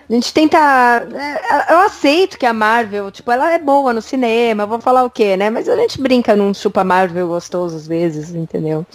[0.09, 0.57] A gente tenta.
[0.57, 5.03] é, Eu aceito que a Marvel, tipo, ela é boa no cinema, eu vou falar
[5.03, 5.49] o quê, né?
[5.49, 8.85] Mas a gente brinca num chupa Marvel gostoso às vezes, entendeu?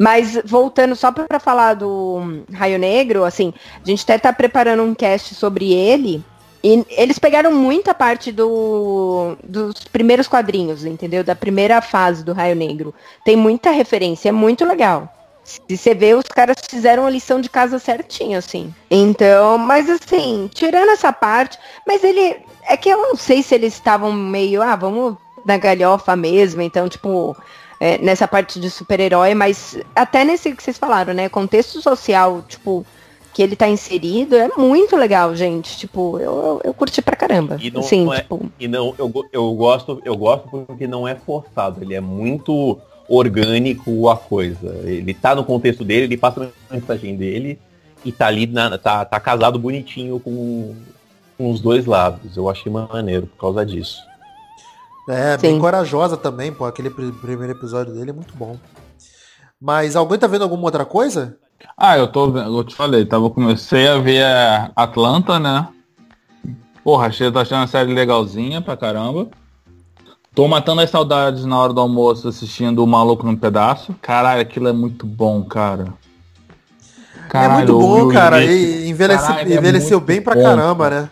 [0.00, 4.94] Mas voltando só pra falar do Raio Negro, assim, a gente até tá preparando um
[4.94, 6.24] cast sobre ele.
[6.62, 11.22] E eles pegaram muita parte do, dos primeiros quadrinhos, entendeu?
[11.22, 12.94] Da primeira fase do Raio Negro.
[13.24, 15.12] Tem muita referência, é muito legal.
[15.44, 18.74] Se você vê, os caras fizeram a lição de casa certinho, assim.
[18.90, 22.36] Então, mas assim, tirando essa parte, mas ele.
[22.70, 26.86] É que eu não sei se eles estavam meio, ah, vamos na galhofa mesmo, então,
[26.86, 27.34] tipo,
[27.80, 31.30] é, nessa parte de super-herói, mas até nesse que vocês falaram, né?
[31.30, 32.84] Contexto social, tipo,
[33.38, 35.78] que ele tá inserido, é muito legal, gente.
[35.78, 37.56] Tipo, eu, eu, eu curti pra caramba.
[37.60, 41.14] E não Assim, é- tipo, E não, eu, eu gosto, eu gosto porque não é
[41.14, 42.76] forçado, ele é muito
[43.08, 44.74] orgânico a coisa.
[44.82, 47.60] Ele tá no contexto dele, ele passa a mensagem dele
[48.04, 50.74] e tá ali, na- tá, tá casado bonitinho com,
[51.36, 52.36] com os dois lados.
[52.36, 53.98] Eu achei maneiro por causa disso.
[55.08, 55.60] É, bem Sim.
[55.60, 56.64] corajosa também, pô.
[56.64, 58.56] Aquele pr- primeiro episódio dele é muito bom.
[59.60, 61.38] Mas alguém tá vendo alguma outra coisa?
[61.76, 64.24] Ah, eu tô vendo, eu te falei, tava, comecei a ver
[64.74, 65.68] Atlanta, né?
[66.82, 69.28] Porra, achei, tô achando a série legalzinha pra caramba.
[70.34, 73.94] Tô matando as saudades na hora do almoço assistindo o Maluco num Pedaço.
[74.00, 75.94] Caralho, aquilo é muito bom, cara.
[77.16, 78.42] é Caralho, muito o bom, cara.
[78.44, 81.10] E, Envelhece- Caralho, é envelheceu muito bem pra bom, caramba, né?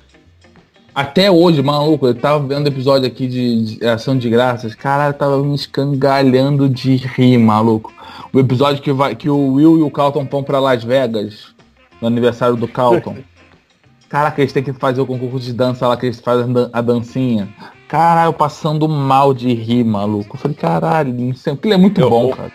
[0.96, 5.36] Até hoje, maluco, eu tava vendo episódio aqui de, de Ação de Graças, caralho, tava
[5.42, 7.92] me escangalhando de rir, maluco.
[8.32, 11.54] O episódio que, vai, que o Will e o Calton vão pra Las Vegas,
[12.00, 13.16] no aniversário do Calton.
[14.08, 16.70] Caraca, eles têm que fazer o concurso de dança lá, que eles fazem a dan-
[16.72, 17.46] a dancinha.
[17.88, 20.36] Caralho, passando mal de rir, maluco.
[20.36, 22.52] Eu falei, caralho, isso é- aquilo é muito Eu- bom, eu- cara.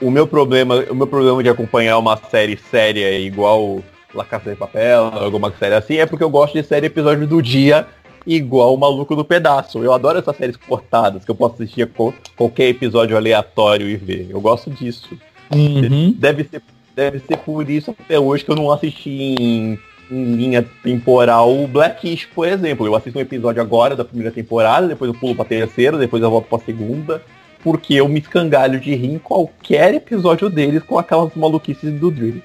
[0.00, 3.80] O meu problema, o meu problema de acompanhar uma série séria igual
[4.16, 7.42] La Casa de Papel, alguma série assim, é porque eu gosto de série episódio do
[7.42, 7.86] dia
[8.26, 9.82] igual o Maluco do Pedaço.
[9.82, 11.88] Eu adoro essas séries cortadas, que eu posso assistir
[12.36, 14.26] qualquer episódio aleatório e ver.
[14.30, 15.16] Eu gosto disso.
[15.54, 16.12] Uhum.
[16.16, 16.62] Deve ser,
[16.94, 19.78] deve ser por isso até hoje que eu não assisti em,
[20.10, 22.84] em linha temporal o Blackish, por exemplo.
[22.84, 26.30] Eu assisto um episódio agora da primeira temporada, depois eu pulo pra terceira, depois eu
[26.30, 27.22] volto pra segunda,
[27.62, 32.42] porque eu me escangalho de rir em qualquer episódio deles com aquelas maluquices do Drill.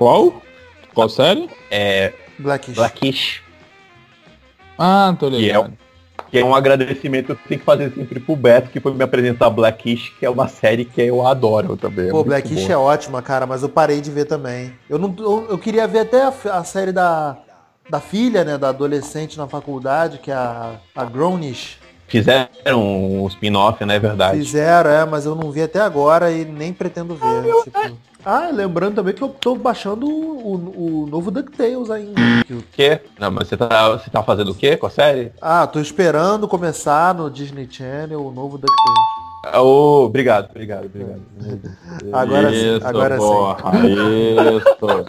[0.00, 0.40] Qual?
[0.94, 1.46] Qual série?
[1.70, 2.74] É Blackish.
[2.74, 3.42] Blackish,
[4.78, 5.72] Ah, tô que é, ligado.
[6.30, 9.04] que é um agradecimento que eu tenho que fazer sempre pro Beto, que foi me
[9.04, 12.06] apresentar Blackish, que é uma série que eu adoro também.
[12.06, 12.72] é Pô, muito Blackish boa.
[12.72, 14.72] é ótima, cara, mas eu parei de ver também.
[14.88, 17.36] Eu não, eu, eu queria ver até a, a série da,
[17.90, 21.78] da filha, né, da adolescente na faculdade, que é a, a Grownish.
[22.08, 22.48] Fizeram
[22.82, 23.96] um spin-off, né?
[23.96, 24.38] É verdade.
[24.38, 27.44] Fizeram, é, mas eu não vi até agora e nem pretendo ver.
[27.64, 28.09] tipo.
[28.24, 32.20] Ah, lembrando também que eu tô baixando o, o- o novo DuckTales ainda.
[32.46, 33.00] que o- quê?
[33.18, 35.32] Não, mas você tá, você tá fazendo o quê com a série?
[35.40, 39.58] Ah, tô esperando começar no Disney Channel o novo DuckTales.
[39.62, 41.22] Ô, obrigado, obrigado, obrigado.
[42.12, 43.26] Agora sim, Isso, agora sim.
[43.26, 45.06] porra, Isso.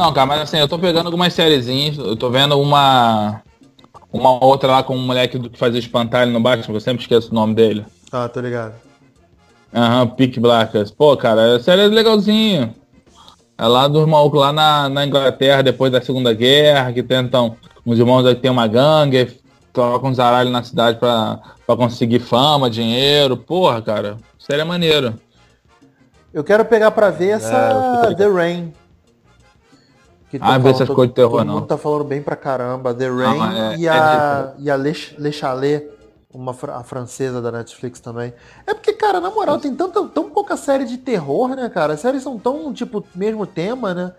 [0.00, 3.42] Não, cara, mas assim, eu tô pegando algumas sériezinhas, eu tô vendo uma.
[4.10, 7.02] Uma outra lá com um moleque do que fazia espantalho no Batman, que eu sempre
[7.02, 7.84] esqueço o nome dele.
[8.10, 8.72] Ah, tô ligado.
[9.74, 10.90] Aham, Pick Blackers.
[10.90, 12.74] Pô, cara, a série é legalzinha.
[13.58, 17.56] É lá dos malucos lá na, na Inglaterra, depois da Segunda Guerra, que tentam.
[17.84, 19.38] Os irmãos aí tem uma gangue,
[19.70, 23.36] trocam uns aralhos na cidade pra, pra conseguir fama, dinheiro.
[23.36, 25.14] Porra, cara, série é maneiro.
[26.32, 28.72] Eu quero pegar pra ver É, essa tô The Rain.
[30.30, 31.54] Que Ah, essas todo- coisas de terror, todo não.
[31.54, 32.94] mundo tá falando bem pra caramba.
[32.94, 35.88] The Rain mas é- e é a, e a Le, Le Chalet,
[36.32, 38.32] uma a francesa da Netflix também.
[38.64, 41.94] É porque, cara, na moral, tem tanta, tão pouca série de terror, né, cara?
[41.94, 44.12] As séries são tão, tipo, mesmo tema, né?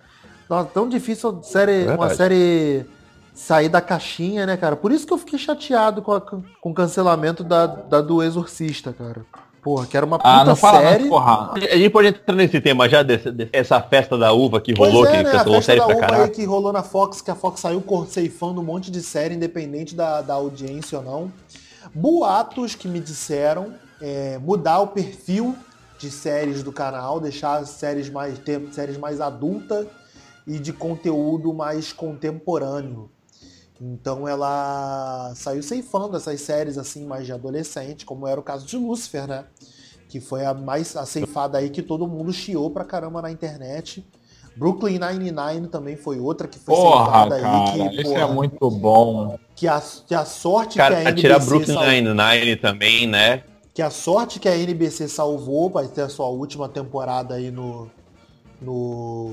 [0.49, 2.85] Nossa, tão difícil série, uma série
[3.33, 4.75] sair da caixinha, né, cara?
[4.75, 8.91] Por isso que eu fiquei chateado com, a- com o cancelamento da, da do Exorcista,
[8.91, 9.21] cara.
[9.61, 11.03] Porra, que era uma puta Ah, não fala série.
[11.03, 11.51] não, porra.
[11.53, 15.05] A gente pode entrar nesse tema já, desse, dessa festa da uva que Pois rolou,
[15.07, 15.29] é, que né?
[15.29, 17.79] A cancelou série da pra uva aí que rolou na Fox, que a Fox saiu
[17.81, 21.31] cor- ceifando um monte de série, independente da, da audiência ou não.
[21.93, 25.55] Boatos que me disseram é, mudar o perfil
[25.99, 29.85] de séries do canal, deixar as séries mais, ter séries mais adulta
[30.47, 33.11] e de conteúdo mais contemporâneo.
[33.81, 38.77] Então ela saiu ceifando essas séries assim mais de adolescente, como era o caso de
[38.77, 39.45] Lucifer, né?
[40.07, 44.05] Que foi a mais a ceifada aí que todo mundo chiou pra caramba na internet.
[44.55, 48.25] Brooklyn Nine-Nine também foi outra que foi Porra, ceifada cara, aí, que, isso porra, é
[48.27, 49.39] muito bom.
[49.55, 53.43] que, a, que a sorte Cara, que a tirar NBC Brooklyn salvou, Nine-Nine também, né?
[53.73, 57.89] que a sorte que a NBC salvou vai ter a sua última temporada aí no
[58.61, 59.31] no,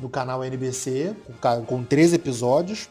[0.00, 2.88] no canal NBC com, com 13 episódios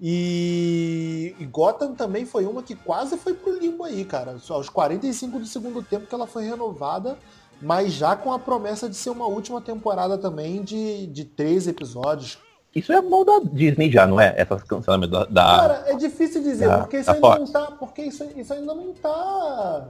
[0.00, 4.38] e, e Gotham também foi uma que quase foi pro limbo aí, cara.
[4.38, 7.18] Só aos 45 do segundo tempo que ela foi renovada,
[7.60, 12.38] mas já com a promessa de ser uma última temporada também de, de 13 episódios.
[12.74, 14.32] Isso é mão da Disney já, não é?
[14.36, 15.24] Essas cancelamentos da...
[15.26, 17.38] da- Cara, é difícil dizer, da- porque isso da ainda Fox.
[17.40, 17.70] não tá.
[17.72, 19.88] Porque isso, isso ainda não tá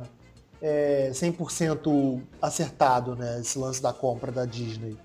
[0.62, 3.38] é, 100% acertado, né?
[3.40, 4.96] Esse lance da compra da Disney.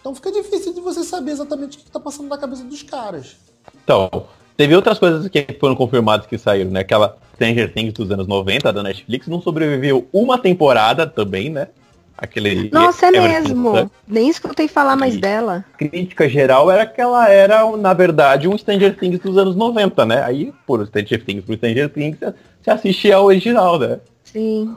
[0.00, 3.36] Então fica difícil de você saber exatamente o que tá passando na cabeça dos caras.
[3.84, 6.80] Então, teve outras coisas que foram confirmadas que saíram, né?
[6.80, 11.68] Aquela Stranger Things dos anos 90 da Netflix não sobreviveu uma temporada também, né?
[12.16, 13.76] Aquele Nossa, é mesmo.
[13.76, 13.90] Sucks.
[14.06, 15.64] Nem escutei falar mais E- dela.
[15.74, 20.04] A crítica geral era que ela era, na verdade, um Stranger Things dos anos 90,
[20.06, 20.22] né?
[20.22, 22.18] Aí, por Stranger Things pro Stranger Things,
[22.62, 23.98] você assistia a original, né?
[24.22, 24.76] Sim.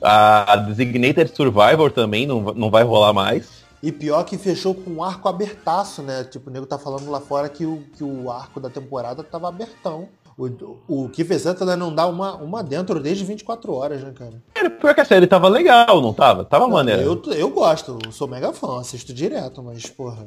[0.00, 3.61] A Designated Survivor também não, não vai rolar mais.
[3.82, 6.24] E pior que fechou com um arco abertaço, né?
[6.24, 9.48] Tipo, o nego tá falando lá fora que o, que o arco da temporada tava
[9.48, 10.08] abertão.
[10.38, 10.46] O,
[10.88, 14.42] o Kiefer Sutherland não dá uma, uma dentro desde 24 horas, né, cara?
[14.54, 16.44] Era pior que a série tava legal, não tava?
[16.44, 17.02] Tava Não, maneira.
[17.02, 20.26] Eu, eu gosto, eu sou mega fã, assisto direto, mas, porra,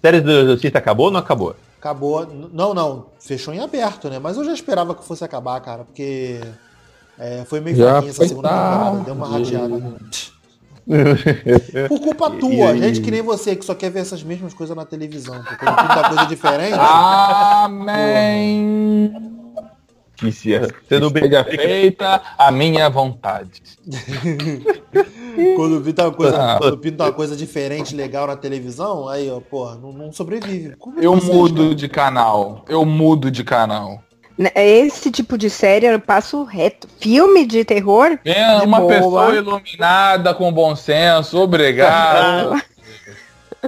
[0.00, 1.54] Série do Justiça acabou ou não acabou?
[1.86, 2.26] acabou.
[2.26, 4.18] Não, não, fechou em aberto, né?
[4.18, 6.40] Mas eu já esperava que fosse acabar, cara, porque
[7.18, 9.82] é, foi meio Já fraquinha essa segunda temporada, deu uma rateada.
[11.88, 14.84] Por culpa tua, gente que nem você, que só quer ver essas mesmas coisas na
[14.84, 15.42] televisão.
[15.42, 16.78] Porque quando pinta coisa diferente.
[17.76, 19.12] Amém.
[20.16, 20.50] Que se
[20.88, 23.62] sendo bem feita a minha vontade.
[25.54, 26.58] Quando pinta uma coisa, Ah.
[26.58, 30.74] quando pinta uma coisa diferente, legal na televisão, aí, ó, porra, não, não sobrevive.
[30.76, 32.64] Como Eu vocês, mudo de canal.
[32.66, 34.02] Eu mudo de canal.
[34.38, 36.86] Né, Esse tipo de série eu passo reto.
[37.00, 38.18] Filme de terror?
[38.24, 38.92] É De uma boa.
[38.92, 42.60] pessoa iluminada com bom senso, obrigado.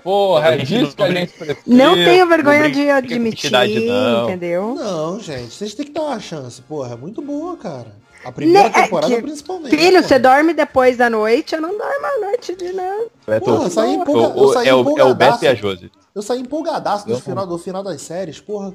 [0.03, 1.59] Porra, é disso que a gente precisa.
[1.67, 4.25] Não tenho vergonha de admitir, não.
[4.29, 4.75] entendeu?
[4.75, 7.97] Não, gente, vocês têm que dar uma chance, porra, é muito boa, cara.
[8.25, 9.77] A primeira Né, é temporada que- principalmente.
[9.77, 10.03] Filho, porra.
[10.09, 13.07] você dorme depois da noite, eu não dormo à noite de nada.
[13.27, 15.45] É, Porra, eu saí empolga- eu saí é, o, é o Beto empolgadaço.
[15.45, 15.91] e a Josi.
[16.15, 18.75] Eu saí empolgadaço do final, do final das séries, porra.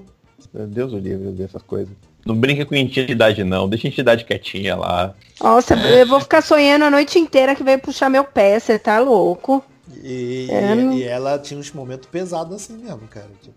[0.53, 1.93] Deus o livre dessas coisas.
[2.25, 5.13] Não brinca com entidade não, deixa a entidade quietinha lá.
[5.41, 8.99] Nossa, eu vou ficar sonhando a noite inteira que veio puxar meu pé, você tá
[8.99, 9.63] louco.
[10.01, 13.29] E, É, e- e ela tinha uns momentos pesados assim mesmo, cara.
[13.41, 13.53] Tipo,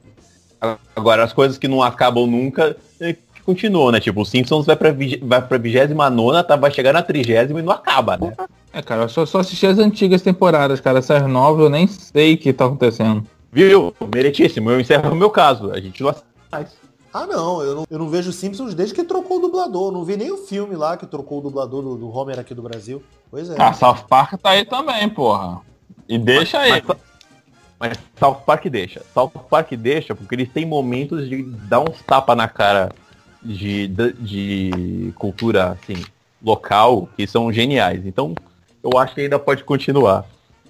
[0.97, 4.01] Agora, as coisas que não acabam nunca, é, que continuam, né?
[4.01, 4.91] Tipo, o Simpsons vai pra,
[5.23, 8.33] vai pra 29 tá, vai chegar na 30 e não acaba, né?
[8.73, 10.99] É, cara, eu só, só assisti as antigas temporadas, cara.
[10.99, 13.25] Essas novas eu nem sei o que tá acontecendo.
[13.53, 13.95] Viu?
[14.13, 15.71] Meritíssimo, eu encerro o meu caso.
[15.71, 16.77] A gente não assiste mais.
[17.13, 19.89] Ah, não eu, não, eu não vejo Simpsons desde que trocou o dublador.
[19.89, 22.55] Eu não vi nem o filme lá que trocou o dublador do, do Homer aqui
[22.55, 23.03] do Brasil.
[23.31, 23.57] Pois é.
[23.59, 25.61] Ah, South Park tá aí também, porra.
[26.09, 26.83] E deixa aí.
[26.87, 26.99] Mas,
[27.79, 29.03] mas South Park deixa.
[29.15, 32.91] South Park deixa porque eles têm momentos de dar uns tapa na cara
[33.43, 36.05] de, de, de cultura, assim,
[36.43, 38.05] local, que são geniais.
[38.05, 38.35] Então,
[38.83, 40.25] eu acho que ainda pode continuar.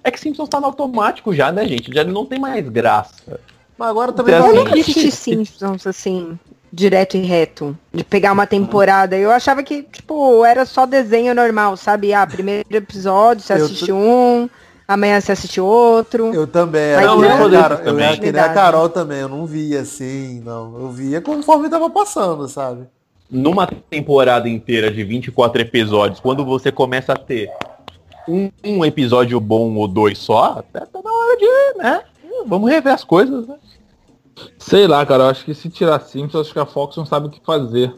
[0.05, 1.93] É que Simpsons tá no automático já, né, gente?
[1.93, 3.41] Já não tem mais graça.
[3.79, 6.39] Mas agora também Eu vai- Eu nunca assisti Simpsons assim,
[6.73, 7.77] direto e reto.
[7.93, 9.17] De pegar uma temporada.
[9.17, 12.13] Eu achava que, tipo, era só desenho normal, sabe?
[12.15, 14.49] Ah, primeiro episódio, você Eu assiste um,
[14.89, 16.33] amanhã você assiste outro.
[16.35, 16.95] Eu também.
[16.97, 18.07] Mas Era não, eu Carol- desses eu também.
[18.07, 19.19] era que nem a Carol também.
[19.19, 20.79] Eu não via assim, não.
[20.79, 22.85] Eu via conforme tava passando, sabe?
[23.31, 27.51] Numa temporada inteira de 24 episódios, quando você começa a ter
[28.29, 32.03] um, um episódio bom ou dois só, tá, tá na hora de, né?
[32.47, 33.57] Vamos rever as coisas, né?
[34.59, 37.27] Sei lá, cara, eu acho que se tirar Simpsons, acho que a Fox não sabe
[37.29, 37.95] o que fazer.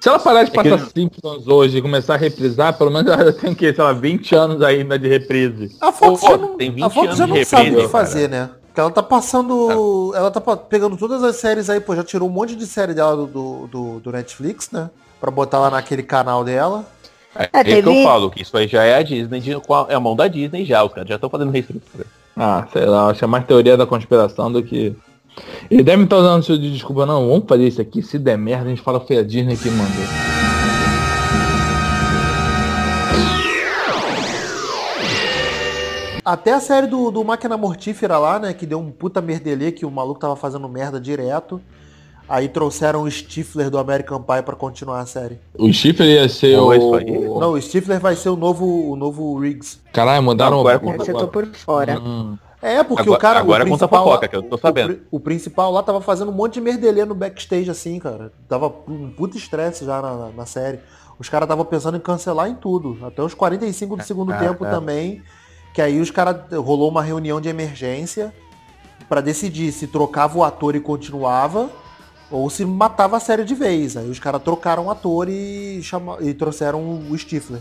[0.00, 2.90] Se ela parar de É que passar ele- Simpsons hoje e começar a reprisar, pelo
[2.90, 5.76] menos ela tem que, sei lá, 20 anos ainda de reprise.
[5.80, 7.76] A Fox Pô, já não, tem 20 a Fox anos já de não sabe o
[7.76, 8.50] que fazer, né?
[8.66, 10.12] Porque ela tá passando.
[10.14, 13.16] Ela tá pegando todas as séries aí, pô, já tirou um monte de série dela
[13.16, 14.90] do, do, do- do Netflix, né?
[15.20, 16.84] Pra botar lá naquele canal dela.
[17.34, 19.74] É, É, isso que eu falo, que isso aí já é a Disney, de- com
[19.74, 22.06] a- é a mão da Disney já, os caras já estão fazendo reestrutura.
[22.42, 24.96] Ah, sei lá, acho que é mais teoria da conspiração do que.
[25.70, 28.64] Ele deve estar usando isso de desculpa, não, vamos fazer isso aqui, se der merda,
[28.64, 30.04] a gente fala foi a Disney que mandou.
[36.24, 38.54] Até a série do, do Máquina Mortífera lá, né?
[38.54, 41.60] Que deu um puta merdelê que o maluco tava fazendo merda direto.
[42.30, 45.40] Aí trouxeram o Stifler do American Pie pra continuar a série.
[45.58, 46.70] O Chifre ia ser o.
[46.94, 47.04] aí?
[47.04, 49.80] Não, o Stifler vai ser o novo, o novo Riggs.
[49.92, 51.02] Caralho, mudaram Não, agora o.
[51.02, 51.98] Esse eu tô por fora.
[51.98, 52.38] Hum.
[52.62, 53.40] É, porque Agora- o cara.
[53.40, 54.94] agora o conta a fofoca, lá- que eu tô o sabendo.
[54.94, 58.32] pri- O, principal lá tava fazendo um monte de merdelê no backstage, assim, cara.
[58.48, 60.78] Tava um puta estresse já na, na- na série.
[61.18, 62.96] Os caras estavam pensando em cancelar em tudo.
[63.04, 64.70] Até os 45 do segundo Ah, tempo é.
[64.70, 65.20] também.
[65.74, 66.36] Que aí os caras.
[66.52, 68.32] Rolou uma reunião de emergência
[69.08, 71.68] pra decidir se trocava o ator e continuava.
[72.30, 73.96] Ou se matava a série de vez.
[73.96, 76.16] Aí os caras trocaram o ator e, chama...
[76.20, 77.60] e trouxeram o Stifler.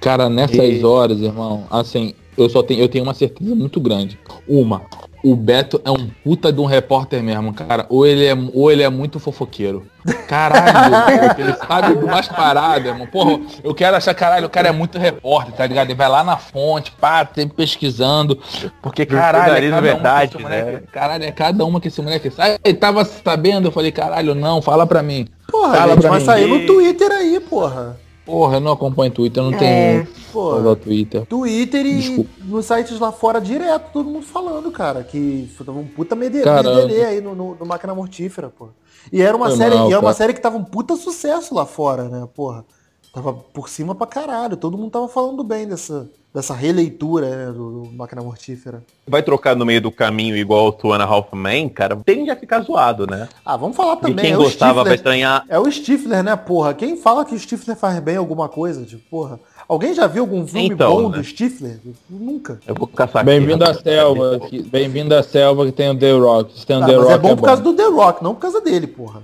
[0.00, 4.18] Cara, nessas horas, irmão, assim, eu só tenho, eu tenho uma certeza muito grande.
[4.48, 4.82] Uma,
[5.22, 7.86] o Beto é um puta de um repórter mesmo, cara.
[7.88, 9.86] Ou ele é, ou ele é muito fofoqueiro.
[10.26, 13.06] Caralho, ele sabe do mais parado, irmão.
[13.06, 15.88] Porra, eu quero achar, caralho, o cara é muito repórter, tá ligado?
[15.88, 18.38] Ele vai lá na fonte, pá, sempre pesquisando.
[18.82, 20.82] Porque, caralho, é cada uma verdade, que esse moleque, né?
[20.92, 22.58] Caralho, é cada uma que esse moleque sai.
[22.64, 25.28] Ele tava sabendo, eu falei, caralho, não, fala pra mim.
[25.48, 26.24] Porra, Fala gente, pra vai mim.
[26.26, 27.96] sair no Twitter aí, porra.
[28.24, 29.60] Porra, eu não acompanho Twitter, eu não É.
[30.04, 30.76] tenho Porra.
[30.76, 31.26] Twitter.
[31.26, 32.30] Twitter e Desculpa.
[32.44, 36.62] nos sites lá fora direto, todo mundo falando, cara, que tava um puta mede- Cara,
[36.62, 38.68] merdelê aí no, no, no Máquina Mortífera, pô.
[39.12, 41.66] E era uma série, mal, e era uma série que tava um puta sucesso lá
[41.66, 42.64] fora, né, porra.
[43.12, 44.56] Tava por cima pra caralho.
[44.56, 48.82] Todo mundo tava falando bem dessa, dessa releitura né, do, do Máquina Mortífera.
[49.06, 53.06] Vai trocar no meio do caminho igual o Tuana Halfman, cara, tende a ficar zoado,
[53.06, 53.28] né?
[53.44, 54.24] Ah, vamos falar E também.
[54.24, 54.94] quem é gostava vai Stifler.
[54.96, 55.44] estranhar.
[55.48, 56.72] É o Stifler, né, porra?
[56.72, 59.38] Quem fala que o Stifler faz bem alguma coisa, tipo, porra.
[59.72, 61.16] Alguém já viu algum filme Então, bom né?
[61.16, 61.78] do Stifler?
[62.10, 62.60] Nunca.
[62.66, 64.38] Eu vou caçar Bem-vindo à selva.
[64.40, 66.66] que- Bem-vindo à selva que tem o The Rock.
[66.66, 68.40] Tem o Ah, The mas Rock é bom por causa do The Rock, não por
[68.42, 69.22] causa dele, porra.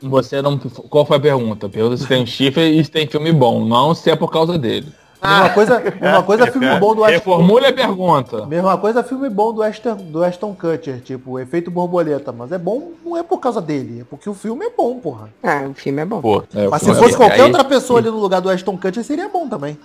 [0.00, 0.56] Você- não.
[0.56, 1.68] Qual foi a pergunta?
[1.68, 4.86] Pergunta se tem chifre e se tem filme bom, não se é por causa dele.
[5.22, 8.46] Mesma coisa, mesma coisa filme bom do Ashton Reformule a pergunta.
[8.46, 12.92] Mesma coisa filme bom do Ashton, do Ashton Kutcher, tipo, efeito borboleta, mas é bom
[13.04, 15.28] não é por causa dele, é porque o filme é bom, porra.
[15.42, 16.20] Ah, o filme é bom.
[16.20, 17.18] Pô, É, Mas se é fosse bom.
[17.18, 19.76] qualquer Aí- outra pessoa ali no lugar do Ashton Kutcher, seria bom também.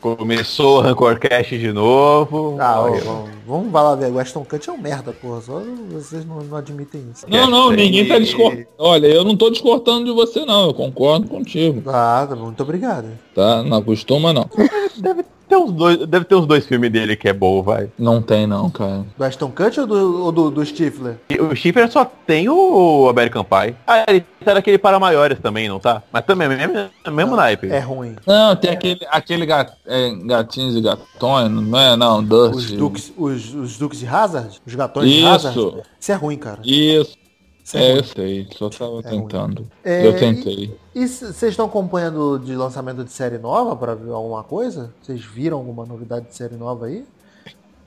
[0.00, 2.56] Começou o Rancorcast de novo.
[2.60, 5.62] Ah, ó, Olha, ó, vamos lá ver, o Ashton Kutcher é um merda, porra, só
[5.90, 7.26] vocês não, não admitem isso.
[7.28, 8.66] Não, não, ninguém tá discordando.
[8.78, 13.08] Olha, eu não tô discordando de você não, eu concordo contigo, Ah, tá muito obrigado.
[13.34, 13.62] tá?
[13.62, 14.48] Não costuma não.
[14.98, 17.88] Deve ter uns dois, deve ter uns dois filmes dele que é bom, vai.
[17.98, 19.04] Não tem não, cara.
[19.16, 21.16] Do Ashton Kutcher ou do, ou do, do Stifler?
[21.40, 23.74] O Schiffer só tem o American Pie.
[23.86, 26.02] Ah, ele tá naquele para maiores também, não tá?
[26.12, 27.68] Mas também é mesmo, mesmo naipe.
[27.68, 28.16] É ruim.
[28.26, 31.96] Não, tem aquele, aquele gat, é, gatinhos e gatões, não é?
[31.96, 32.54] Não, Dust.
[32.56, 34.60] Os Dukes, os, os Dukes de Hazard?
[34.66, 35.58] Os gatões de Hazard?
[35.58, 36.60] Isso, Isso é ruim, cara.
[36.64, 37.16] isso.
[37.66, 39.02] Isso é É, eu sei, só tava ruim.
[39.02, 39.66] tentando.
[39.84, 40.72] É, Eu tentei.
[40.94, 44.92] E vocês estão acompanhando de lançamento de série nova pra ver alguma coisa?
[45.02, 47.04] Vocês viram alguma novidade de série nova aí?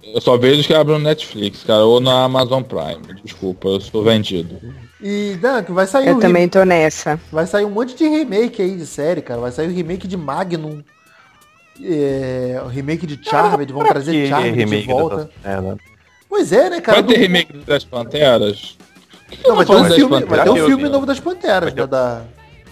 [0.03, 3.21] Eu só vejo que abre no Netflix, cara, ou na Amazon Prime.
[3.23, 4.59] Desculpa, eu sou vendido.
[5.01, 7.19] E, Dan, que vai sair Eu um também tô nessa.
[7.31, 9.39] Vai sair um monte de remake aí de série, cara.
[9.41, 10.81] Vai sair o remake de Magnum.
[11.81, 15.29] É, o remake de Charmed, vão trazer Charmed de volta.
[15.43, 15.77] é, né?
[16.27, 17.01] Pois é, né, cara?
[17.01, 18.77] Vai ter do- remake das Panteras?
[19.45, 22.21] Não, vai ter um filme, vai ter um filme novo das Panteras, né, da,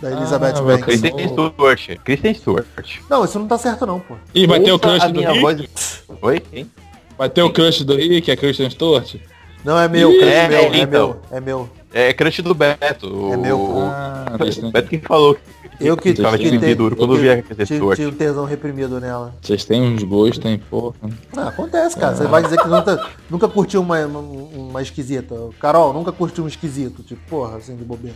[0.02, 0.86] da Elizabeth Ah, Banks.
[0.86, 1.98] Kristen Stewart.
[2.04, 2.66] Kristen Stewart.
[3.10, 4.16] Não, isso não tá certo não, pô.
[4.34, 5.40] E vai ter o crush do Rick?
[5.40, 6.04] voz.
[6.22, 6.40] Oi?
[6.40, 6.72] Quem?
[7.18, 9.16] Vai ter o crush do Rick, é Christian Stewart?
[9.64, 11.08] Não, é meu, é, é, meu, é então.
[11.10, 11.70] meu, é meu.
[11.94, 13.08] É crush do Beto.
[13.08, 13.80] o- É meu, pô.
[13.80, 15.42] Ah, O Beto que falou que
[15.80, 19.00] Eu que, de tenho- sentir duro quando que- via a Kristen tinha, um tesão reprimido
[19.00, 19.34] nela.
[19.42, 20.96] Vocês têm uns gostos, hein, porra.
[21.36, 22.16] Ah, acontece, cara.
[22.16, 25.36] Você vai dizer que nunca, nunca curtiu uma, uma, uma esquisita.
[25.60, 27.04] Carol, nunca curtiu um esquisito.
[27.04, 28.16] Tipo, porra, assim, de bobeira.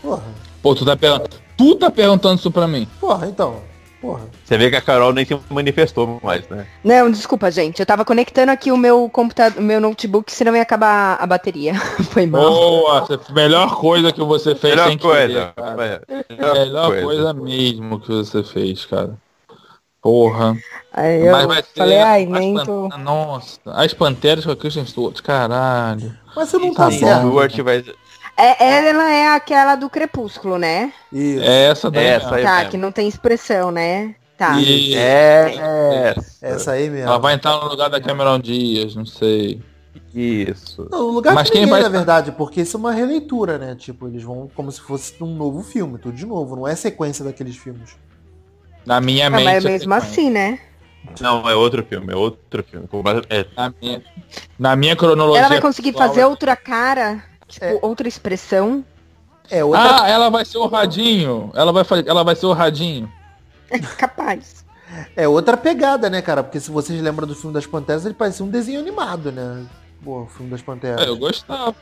[0.00, 0.22] Porra,
[0.62, 1.30] Pô, tu tá perguntando.
[1.56, 2.86] Tu tá perguntando isso pra mim.
[3.00, 3.56] porra, então.
[4.04, 4.20] Porra.
[4.44, 6.66] Você vê que a Carol nem se manifestou mais, né?
[6.84, 7.80] Não, desculpa, gente.
[7.80, 11.72] Eu tava conectando aqui o meu computador, o meu notebook, senão ia acabar a bateria.
[12.12, 12.42] Foi mal.
[12.42, 15.26] Boa, melhor coisa que você fez Melhor sem coisa.
[15.26, 16.02] querer, cara.
[16.28, 17.32] Melhor, Melhor coisa.
[17.32, 19.14] mesmo que você fez, cara.
[20.02, 20.54] Porra.
[20.92, 22.88] Aí eu Mas vai ser falei, ai, as nem tô...
[22.98, 26.14] Nossa, as panteras com a Christian Stewart, caralho.
[26.36, 27.20] Mas você não Tá tá certo.
[27.26, 27.84] Stewart vai...
[28.36, 30.92] É, ela é aquela do Crepúsculo, né?
[31.12, 31.42] Isso.
[31.44, 32.04] É essa daí.
[32.04, 32.70] Essa Tá, mesmo.
[32.70, 34.14] que não tem expressão, né?
[34.36, 34.60] Tá.
[34.60, 37.06] E É, é, Essa aí mesmo.
[37.08, 39.62] ela vai entrar no lugar da Cameron Dias, não sei.
[40.12, 40.88] isso.
[40.90, 43.58] Não, no lugar Mas de quem ninguém, vai- na verdade, porque isso é uma releitura,
[43.58, 43.76] né?
[43.76, 46.56] Tipo, eles vão como se fosse um novo filme, tudo de novo.
[46.56, 47.96] Não é sequência daqueles filmes.
[48.84, 49.44] Na minha Ah, mente.
[49.44, 50.58] mas é mesmo assim, né?
[51.20, 52.88] Não, é outro filme, é outro filme.
[53.28, 54.02] É, Na minha,
[54.58, 55.40] na minha cronologia.
[55.40, 57.78] Ela vai conseguir pessoal, fazer outra cara, tipo, É.
[57.82, 58.84] outra expressão.
[59.50, 60.02] É outra.
[60.02, 61.50] Ah, ela vai ser o radinho.
[61.54, 63.10] Ela vai, ela vai ser o radinho.
[63.98, 64.64] Capaz.
[65.16, 66.40] É outra pegada, né, cara?
[66.44, 69.64] Porque se vocês lembram do filme das Panteras, ele parecia um desenho animado, né?
[70.04, 71.00] Pô, o filme das Panteras.
[71.04, 71.74] É, eu gostava.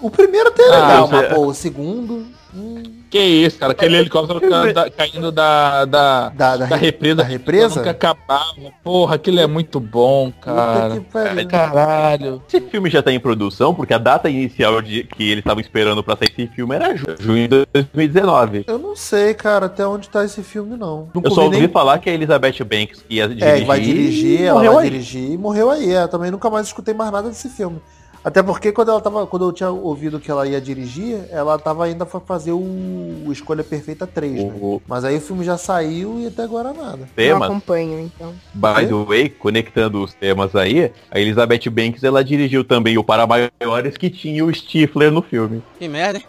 [0.00, 2.26] O primeiro até é Ah, legal, você- mas pô, o segundo.
[2.54, 3.72] hum, Que isso, cara.
[3.72, 7.14] Aquele helicóptero ca- da- caindo da, da, da, da, da represa.
[7.16, 7.76] da represa?
[7.76, 8.54] Nunca acabava.
[8.84, 11.00] Porra, aquilo é muito bom, cara.
[11.00, 11.44] que.
[11.46, 12.42] Caralho.
[12.46, 16.02] Esse filme já tá em produção, porque a data inicial de que eles estavam esperando
[16.04, 18.64] pra sair esse filme era ju- junho de 2019.
[18.66, 21.08] Eu não sei, cara, até onde tá esse filme, não.
[21.14, 21.68] Nunca Eu só vi ouvi nem...
[21.68, 23.48] falar que a Elizabeth Banks ia dirigir.
[23.48, 24.90] É, que vai dirigir, ela morreu vai aí.
[24.90, 25.92] dirigir e morreu aí.
[25.94, 27.80] É, eu também nunca mais escutei mais nada desse filme.
[28.24, 29.26] Até porque quando ela tava.
[29.26, 33.32] Quando eu tinha ouvido que ela ia dirigir, ela tava ainda pra fazer o, o
[33.32, 34.52] Escolha Perfeita 3, né?
[34.60, 36.98] O Mas aí o filme já saiu e até agora nada.
[36.98, 38.34] Não tema, acompanho, então.
[38.54, 43.26] by the way, conectando os temas aí, a Elizabeth Banks ela dirigiu também o Para
[43.26, 45.62] Maiores que tinha o Stifler no filme.
[45.78, 46.24] Que merda, hein?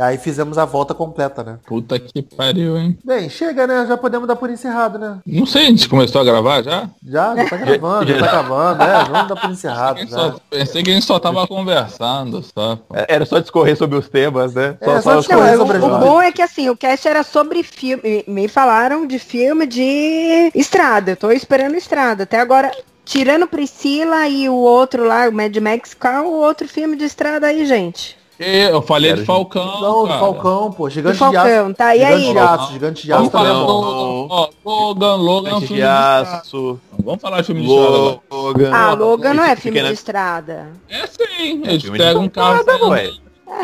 [0.00, 1.58] Aí fizemos a volta completa, né?
[1.66, 2.96] Puta que pariu, hein?
[3.04, 3.84] Bem, chega, né?
[3.86, 5.18] Já podemos dar por encerrado, né?
[5.26, 6.88] Não sei, a gente começou a gravar já?
[7.06, 10.12] Já, já tá gravando, já, já- tá gravando, é, vamos dar por encerrado Pensei que,
[10.24, 10.32] já.
[10.32, 12.78] só, pensei que a gente só tava conversando, só.
[12.94, 14.76] É, Era só discorrer sobre os temas, né?
[14.80, 15.56] É, só só- discorrer.
[15.56, 16.08] Sobre o notas.
[16.08, 18.24] bom é que assim, o cast era sobre filme.
[18.26, 21.12] Me falaram de filme de estrada.
[21.12, 22.22] Eu tô esperando estrada.
[22.22, 22.70] Até agora,
[23.04, 27.46] tirando Priscila e o outro lá, o Mad Max, qual o outro filme de estrada
[27.48, 28.18] aí, gente?
[28.42, 29.80] Eu falei Quero de Falcão.
[29.80, 30.20] Não, do cara.
[30.20, 30.88] Falcão, pô.
[30.88, 31.32] Gigante de aço.
[31.34, 32.32] Falcão, tá, e Gigante aí?
[32.32, 34.26] de aço, gigante de aço Vamos também é falar bom.
[34.30, 36.80] ó, Logan, Logan é um filme de aço.
[37.04, 38.20] Vamos falar de filme de estrada.
[38.30, 38.70] Logan.
[38.72, 40.68] Ah, Logan não é filme Pequena- de estrada.
[40.88, 42.94] É sim, eles filme de pegam um carro.
[42.94, 43.10] É.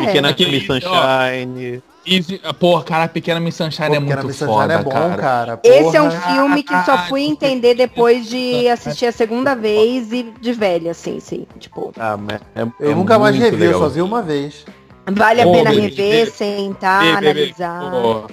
[0.05, 1.81] Pequena Aquele- Miss Sunshine.
[2.09, 4.89] Easy, porra, cara, a Pequena Miss Sunshine Pô, é muito Miss Sunshine foda, é bom,
[4.91, 5.15] cara.
[5.17, 5.59] cara.
[5.63, 10.23] Esse é um filme que só fui entender depois de assistir a segunda vez e
[10.39, 11.45] de velha, assim, sim.
[11.59, 13.79] Tipo, Ah, mas é, Eu é nunca mais revi, eu legal.
[13.81, 14.65] só vi uma vez.
[15.11, 17.91] vale a Pô, pena bebê, rever, bebê, sentar, Bebê, bebê, analisar.
[17.91, 18.27] porra.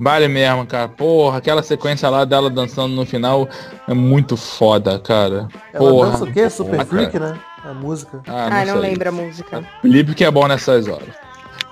[0.00, 0.88] Vale mesmo, cara.
[0.88, 3.48] Porra, aquela sequência lá dela dançando no final
[3.88, 5.48] é muito foda, cara.
[5.72, 6.10] Ela Porra.
[6.10, 6.48] dança o quê?
[6.50, 7.38] Super Porra, Freak, né?
[7.64, 8.22] A música.
[8.26, 8.90] Ah, não sei.
[8.90, 9.64] lembro a música.
[9.82, 11.08] Felipe que é bom nessas horas.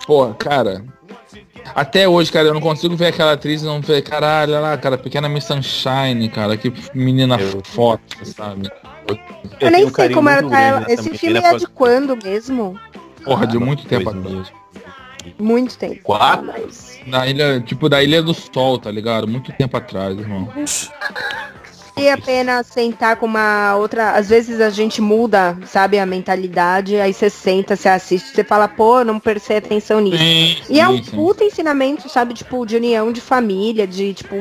[0.07, 0.85] Pô, cara.
[1.75, 4.77] Até hoje, cara, eu não consigo ver aquela atriz e não ver, caralho, olha lá,
[4.77, 8.71] cara, pequena Miss Sunshine, cara, que menina Eu- foda, sabe?
[9.09, 9.19] Eu,
[9.59, 12.79] tenho nem um sei como era tá Esse filme é causa de do- quando mesmo?
[13.25, 14.53] Porra, de muito tempo atrás.
[15.39, 16.01] Muito tempo.
[16.03, 16.47] Quatro?
[16.47, 17.01] Mas...
[17.07, 19.27] Da ilha, tipo, da Ilha do Sol, tá ligado?
[19.27, 20.49] Muito tempo atrás, irmão.
[21.95, 24.11] Vale a pena sentar com uma outra.
[24.13, 28.67] Às vezes a gente muda, sabe, a mentalidade, aí você senta, você assiste, você fala,
[28.67, 30.19] pô, não prestei atenção nisso.
[30.19, 31.13] Sim, E é um sim.
[31.13, 34.35] puta ensinamento, sabe, tipo, de união de família, de tipo.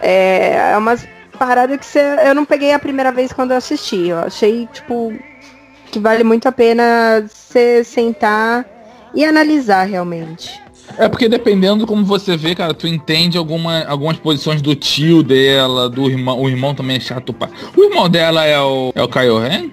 [0.00, 1.06] É, é umas
[1.38, 4.08] paradas que você, eu não peguei a primeira vez quando eu assisti.
[4.08, 5.12] Eu achei, tipo,
[5.90, 8.66] que vale muito a pena você sentar
[9.14, 10.63] e analisar realmente.
[10.98, 15.88] É porque dependendo como você vê, cara, tu entende alguma, algumas posições do tio dela,
[15.88, 16.40] do irmão.
[16.40, 17.48] O irmão também é chato pra.
[17.76, 18.92] O irmão dela é o.
[18.94, 19.70] É o Ren?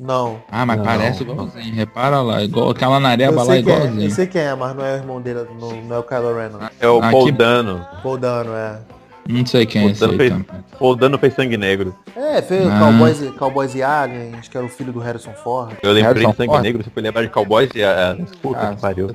[0.00, 0.42] Não.
[0.50, 0.84] Ah, mas Não.
[0.84, 1.72] parece igualzinho.
[1.74, 4.10] Repara lá, igual aquela nareba lá sei, quem é, eu igualzinho.
[4.10, 6.48] sei quem é, mas não é o irmão dele, não, não é o Kylo Ren,
[6.48, 6.60] não.
[6.80, 7.86] É o Ah, Paul que- Dano.
[8.02, 8.78] Paul Dano, é.
[9.28, 10.30] Não sei quem é esse aí também.
[10.30, 10.44] fez,
[10.78, 11.94] Paul Dano fez Sangue Negro.
[12.14, 12.78] É, fez Ah.
[12.78, 15.72] Cowboys, Cowboys e Aliens, que era o filho do Harrison Ford.
[15.82, 16.62] Eu lembrei Harrison de Sangue Ford?
[16.62, 18.16] Negro, você foi lembrar de Cowboys e a...
[18.42, 19.08] Puta Ah, que pariu.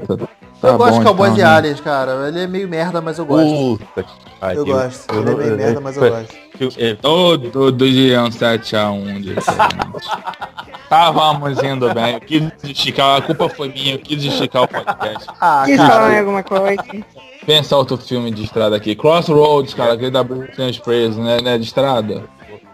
[0.61, 1.55] Tá eu gosto bom, de Cowboys então, e né?
[1.55, 2.27] Aliens, cara.
[2.27, 3.77] Ele é meio merda, mas eu gosto.
[3.77, 4.59] Puta que pariu.
[4.59, 5.13] eu gosto.
[5.15, 6.35] Ele é meio merda, mas eu gosto.
[7.01, 9.35] Todo dia um 7x1 de
[10.83, 15.27] Estávamos indo bem, eu quis esticar, a culpa foi minha, eu quis esticar o podcast.
[15.39, 16.83] Ah, Quis falar alguma coisa?
[17.49, 18.95] Pensa outro filme de estrada aqui.
[18.95, 22.25] Crossroads, cara, aquele da Britney Spears, né, né, de estrada?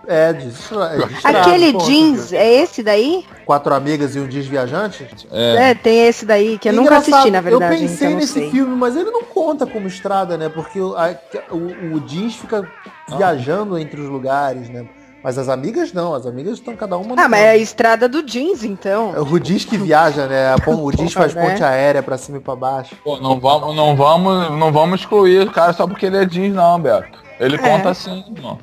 [0.06, 1.78] É, de, estra- de estrada, Aquele pô.
[1.80, 3.26] jeans, é esse daí?
[3.46, 5.08] Quatro amigas e um dias viajante?
[5.32, 5.70] É.
[5.70, 7.74] É, tem esse daí, que eu nunca Engraçado, assisti, na verdade.
[7.84, 8.52] Eu pensei então nesse sei.
[8.52, 10.50] filme, mas ele não conta como estrada, né?
[10.50, 11.16] Porque o, a-
[11.50, 12.70] o, o jeans fica
[13.18, 14.86] viajando entre os lugares, né?
[15.26, 18.08] Mas as amigas não, as amigas estão cada uma no Ah, mas é a estrada
[18.08, 19.12] do jeans, então.
[19.16, 20.50] É o jeans que viaja, né?
[20.54, 21.50] A O jeans faz né?
[21.50, 22.96] ponte aérea pra cima e pra baixo.
[23.04, 26.54] Pô, não vamos, não vamos, não vamos excluir o cara só porque ele é jeans,
[26.54, 27.18] não, Beto.
[27.40, 27.58] Ele É.
[27.58, 28.60] conta assim, irmão.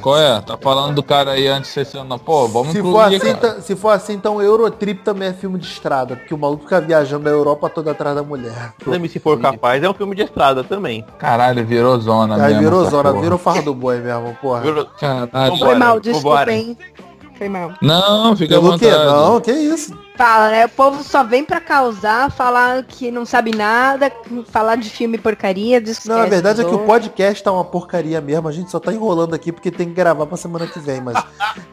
[0.00, 0.40] Qual é?
[0.40, 2.18] Tá falando do cara aí antes de ser não.
[2.18, 3.54] Pô, vamos Se incluir, for, assim, cara.
[3.54, 6.80] tá- se for assim, então Eurotrip também é filme de estrada, porque o maluco fica
[6.80, 8.72] viajando a Europa toda atrás da mulher.
[8.84, 11.04] Também, se for capaz, é um filme de estrada também.
[11.18, 12.60] Caralho, virou zona Aí mesmo.
[12.62, 13.22] virou zona, porra.
[13.22, 14.60] virou farra do boi mesmo, porra.
[14.60, 15.56] Virou- Caralho.
[15.56, 16.76] Foi mal, desculpa, hein?
[17.36, 17.72] Foi mal.
[17.80, 18.90] Não, fica à Pelo quê?
[18.90, 19.06] vontade.
[19.06, 19.98] Não, que isso?
[20.20, 20.66] Fala, né?
[20.66, 24.12] O povo só vem pra causar, falar que não sabe nada,
[24.50, 28.20] falar de filme porcaria, diz Não, a verdade é que o podcast tá uma porcaria
[28.20, 31.00] mesmo, a gente só tá enrolando aqui porque tem que gravar pra semana que vem,
[31.00, 31.16] mas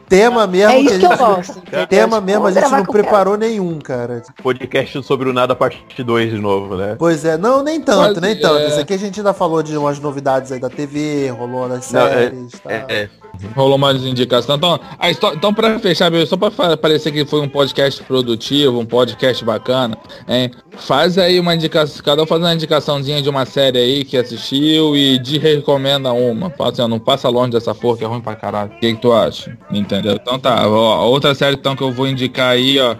[0.08, 1.58] tema mesmo É isso que a eu gente, gosto.
[1.58, 1.86] entendeu?
[1.88, 4.22] tema mesmo a gente não eu preparou nenhum, cara.
[4.42, 6.96] Podcast sobre o nada, parte 2 de novo, né?
[6.98, 8.60] Pois é, não, nem tanto, Mas, nem tanto.
[8.60, 8.68] é.
[8.68, 11.80] Isso aqui a gente ainda falou de umas novidades aí da TV, rolou Não, é-
[11.82, 12.72] séries, tá.
[12.72, 13.10] É, é.
[13.54, 14.56] Rolou mais indicação.
[14.56, 18.37] Então, a então para fechar, só para parecer que foi um podcast produtivo,
[18.68, 19.96] um podcast bacana,
[20.28, 20.50] hein?
[20.76, 24.96] Faz aí uma indicação, cada um faz uma indicaçãozinha de uma série aí que assistiu
[24.96, 26.50] e de recomenda uma.
[26.50, 28.70] Fala assim, ó, não passa longe dessa porra que é ruim pra caralho.
[28.70, 29.56] O que, que tu acha?
[29.70, 30.12] Entendeu?
[30.20, 32.94] Então tá, ó, outra série então que eu vou indicar aí, ó.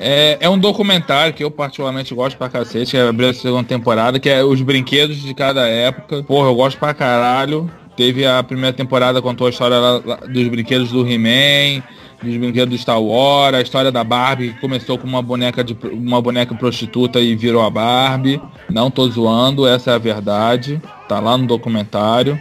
[0.00, 3.64] É, é um documentário que eu particularmente gosto pra cacete, que é abriu a segunda
[3.64, 6.22] temporada, que é os brinquedos de cada época.
[6.22, 7.68] Porra, eu gosto pra caralho.
[7.96, 11.82] Teve a primeira temporada, contou a história lá- lá dos brinquedos do He-Man,
[12.22, 15.76] dos brinquedos do Star Wars, a história da Barbie, que começou com uma boneca de
[15.92, 18.40] uma boneca prostituta e virou a Barbie.
[18.70, 20.80] Não tô zoando, essa é a verdade.
[21.08, 22.38] Tá lá no documentário.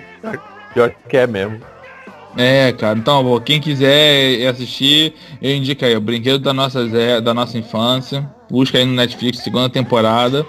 [0.74, 1.60] Pior que é mesmo.
[2.36, 6.86] É, cara, então, quem quiser assistir, eu indico aí, o Brinquedo da nossa,
[7.22, 8.30] da nossa infância.
[8.50, 10.46] Busca aí no Netflix, segunda temporada.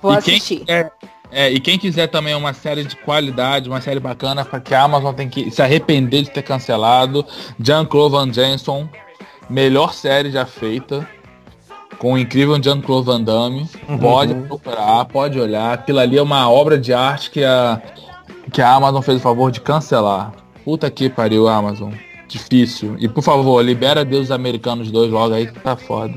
[0.00, 0.64] Vou E quem assistir.
[0.66, 0.90] é,
[1.30, 5.14] e quem quiser também uma série de qualidade, uma série bacana, para que a Amazon
[5.14, 7.24] tem que se arrepender de ter cancelado,
[7.60, 8.88] Jean-Claude Van Jensen,
[9.48, 11.06] melhor série já feita,
[11.98, 13.68] com o incrível Jean-Claude Van Damme.
[14.00, 15.74] Pode procurar, pode olhar.
[15.74, 17.82] Aquilo ali é uma obra de arte que a,
[18.52, 20.32] que a Amazon fez o favor de cancelar.
[20.64, 21.92] Puta que pariu, Amazon.
[22.28, 22.96] Difícil.
[22.98, 26.14] E por favor, libera Deus Americanos 2 logo aí que tá foda.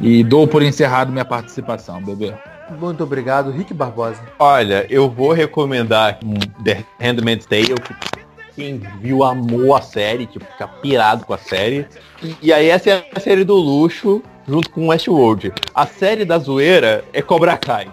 [0.00, 2.34] E dou por encerrado minha participação, bebê.
[2.78, 4.20] Muito obrigado, Rick Barbosa.
[4.38, 6.18] Olha, eu vou recomendar
[6.64, 7.94] The Handmaid's Tale, que
[8.54, 11.86] quem viu amou a série, tipo, fica pirado com a série.
[12.22, 15.52] E, e aí essa é a série do luxo, junto com Westworld.
[15.74, 17.88] A série da zoeira é Cobra Kai.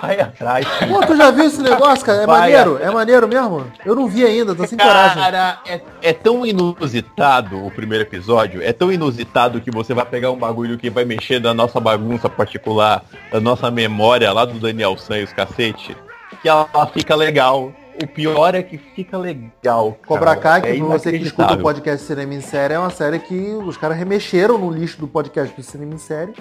[0.00, 0.66] Vai atrás.
[0.88, 2.22] Pô, tu já viu esse negócio, cara?
[2.22, 2.78] É Vai maneiro?
[2.82, 3.66] É maneiro mesmo?
[3.84, 5.22] Eu não vi ainda, tô sem coragem.
[5.22, 10.30] Cara, é, é tão inusitado o primeiro episódio, é tão inusitado que você vai pegar
[10.30, 14.96] um bagulho que vai mexer na nossa bagunça particular, da nossa memória lá do Daniel
[14.96, 15.96] San e os cacete,
[16.40, 17.72] que ela fica legal.
[18.02, 19.96] O pior é que fica legal.
[20.06, 20.74] Cobra Kai, cara.
[20.74, 23.76] que É você que escuta o podcast Cinema em Série, é uma série que os
[23.76, 26.32] caras remexeram no lixo do podcast do Cinema em Série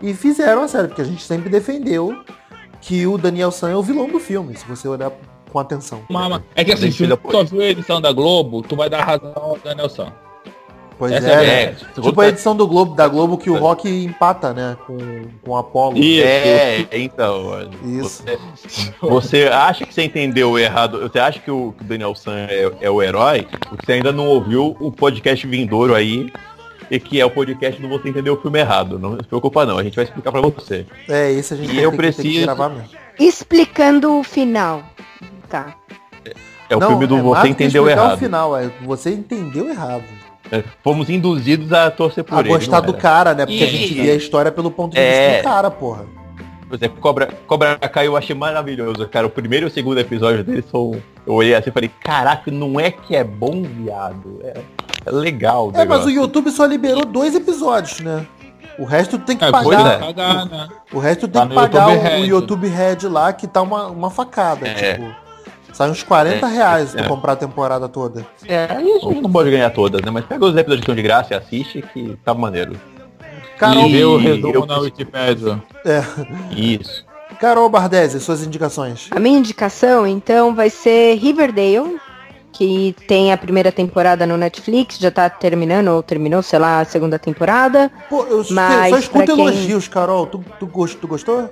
[0.00, 2.16] e fizeram a série, porque a gente sempre defendeu
[2.80, 5.12] que o Daniel San é o vilão do filme, se você olhar
[5.50, 6.02] com atenção.
[6.08, 9.04] Mama, é que assim, se tu só viu a edição da Globo, tu vai dar
[9.04, 10.12] razão ao Daniel San.
[11.00, 11.64] Pois Essa é, é né?
[11.64, 12.02] verdade.
[12.02, 14.76] Tipo a edição do Globo, da Globo que o Rock empata, né?
[14.86, 14.98] Com,
[15.42, 15.96] com o Apollo.
[15.96, 16.26] Isso.
[16.26, 17.46] É, então.
[17.46, 18.22] olha, Isso.
[18.22, 21.00] Você, você acha que você entendeu errado?
[21.00, 23.48] Você acha que o que o Daniel San é, é o herói?
[23.80, 26.30] Você ainda não ouviu o podcast vindouro aí,
[26.90, 28.98] e que é o podcast do Você Entendeu o Filme Errado.
[28.98, 30.86] Não se preocupa não, a gente vai explicar pra você.
[31.08, 32.88] É, esse a gente E vai eu ter que- ter que preciso- gravar mesmo.
[33.18, 34.82] Explicando o final.
[35.48, 35.74] Tá.
[36.68, 38.14] É o Não, filme do é Você Entendeu Errado.
[38.14, 40.04] o final, é, você entendeu errado.
[40.52, 42.48] É, Fomos induzidos a torcer por a ele.
[42.48, 43.44] gostar não do cara, né?
[43.46, 45.38] Porque a E- gente vê a história pelo ponto de vista É.
[45.38, 46.06] do cara, porra.
[46.68, 49.26] Pois é, Cobra, Cobra Kai eu achei maravilhoso, cara.
[49.26, 50.92] O primeiro e o segundo episódio dele são.
[51.26, 54.38] Eu olhei assim e falei, caraca, não é que é bom, viado.
[54.44, 54.62] É, é
[55.06, 55.70] legal.
[55.74, 56.10] É, mas o.
[56.10, 58.26] YouTube só liberou dois episódios, né?
[58.78, 59.64] O resto tem que É, pagar.
[59.64, 59.98] pois é.
[59.98, 60.68] né?
[60.92, 62.26] O resto tem Tá que pagar YouTube o, o.
[62.26, 64.66] YouTube Red lá, que tá uma, uma facada.
[64.66, 64.94] É.
[64.94, 65.14] Tipo,
[65.72, 67.02] sai uns 40 É, reais tu é.
[67.08, 68.26] comprar a temporada toda.
[68.46, 70.10] É, aí a gente não pode ganhar todas, né?
[70.10, 72.72] Mas pega os episódios que são de graça e assiste que tá maneiro.
[73.58, 75.62] Carol, e vê o resumo eu- na Wikipedia.
[75.84, 76.02] é.
[76.54, 77.04] Isso.
[77.38, 79.08] Carol Bardesi, suas indicações.
[79.10, 81.98] A minha indicação, então, vai ser Riverdale,
[82.52, 86.84] que tem a primeira temporada no Netflix, já tá terminando, ou terminou, sei lá, a
[86.84, 87.90] segunda temporada.
[88.08, 90.26] Pô, eu Mas só escuto quem- elogios, Carol.
[90.26, 91.48] Tu, tu, gost- tu gostou?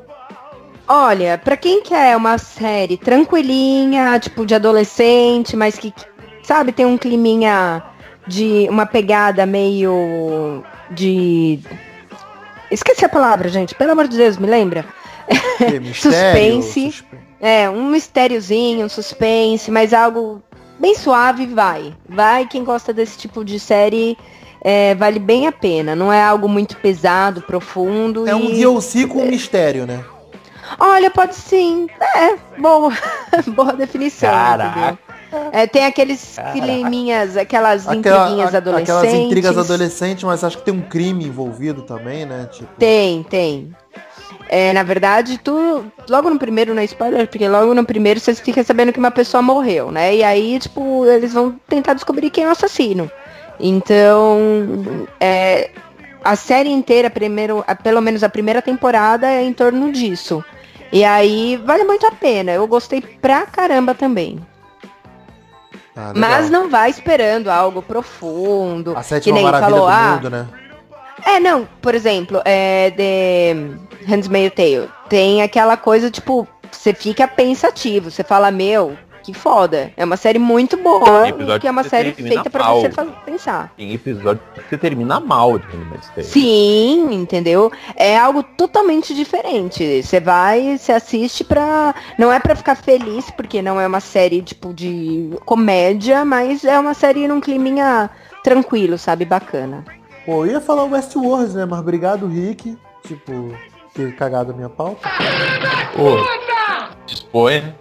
[0.86, 5.92] Olha, pra quem quer uma série tranquilinha, tipo de adolescente, mas que,
[6.42, 7.82] sabe, tem um climinha
[8.26, 11.60] de uma pegada meio de
[12.70, 13.74] Esqueci a palavra, gente.
[13.74, 14.84] Pelo amor de Deus, me lembra?
[15.56, 16.90] Que mistério, Suspense.
[16.90, 20.42] suspe- É, um mistériozinho, um suspense, mas algo
[20.78, 21.94] bem suave, vai.
[22.08, 24.16] Vai, quem gosta desse tipo de série,
[24.62, 25.94] é, vale bem a pena.
[25.94, 28.28] Não é algo muito pesado, profundo.
[28.28, 28.54] É um e...
[28.54, 30.04] DLC com mistério, né?
[30.78, 31.86] Olha, pode sim.
[32.00, 32.92] É, boa.
[33.54, 34.30] boa definição.
[34.30, 34.98] Caraca.
[35.52, 38.94] É, tem aqueles climinhas, aquelas Aquela- intriguinhas a- adolescentes.
[38.96, 42.48] Aquelas intrigas adolescentes, mas acho que tem um crime envolvido também, né?
[42.50, 43.74] Tipo, Tem, tem.
[44.48, 45.84] É, na verdade, tu.
[46.08, 49.10] Logo no primeiro, não é spoiler, porque logo no primeiro você fica sabendo que uma
[49.10, 50.16] pessoa morreu, né?
[50.16, 53.10] E aí, tipo, eles vão tentar descobrir quem é o assassino.
[53.60, 54.38] Então.
[55.20, 55.70] É,
[56.24, 60.42] a série inteira, primeiro, pelo menos a primeira temporada, é em torno disso.
[60.90, 62.52] E aí vale muito a pena.
[62.52, 64.40] Eu gostei pra caramba também.
[65.94, 66.12] ah.
[66.16, 68.92] Mas não vai esperando algo profundo.
[68.92, 70.46] A que sétima nem maravilha falou, do ah, mundo, né?
[71.24, 74.88] é, não, por exemplo, é The Handmaid's Tale.
[75.08, 79.92] Tem aquela coisa, tipo, você fica pensativo, você fala, meu, que foda.
[79.96, 81.30] É uma série muito boa,
[81.60, 82.80] que é uma que série feita pra mal.
[82.80, 82.90] você
[83.26, 83.72] pensar.
[83.76, 86.26] Tem episódio que você termina mal de Handmaid's Tale.
[86.26, 87.70] Sim, entendeu?
[87.94, 90.02] É algo totalmente diferente.
[90.02, 91.94] Você vai, você assiste pra.
[92.18, 96.78] Não é pra ficar feliz, porque não é uma série, tipo, de comédia, mas é
[96.78, 98.08] uma série num climinha
[98.42, 99.26] tranquilo, sabe?
[99.26, 99.84] Bacana.
[100.24, 101.66] Pô, eu ia falar Westworld, né?
[101.66, 102.76] Mas obrigado, Rick.
[103.06, 103.54] Tipo,
[103.98, 105.08] ter cagado a minha pauta.
[105.96, 106.16] Pô,
[107.04, 107.60] dispõe.
[107.62, 107.74] né?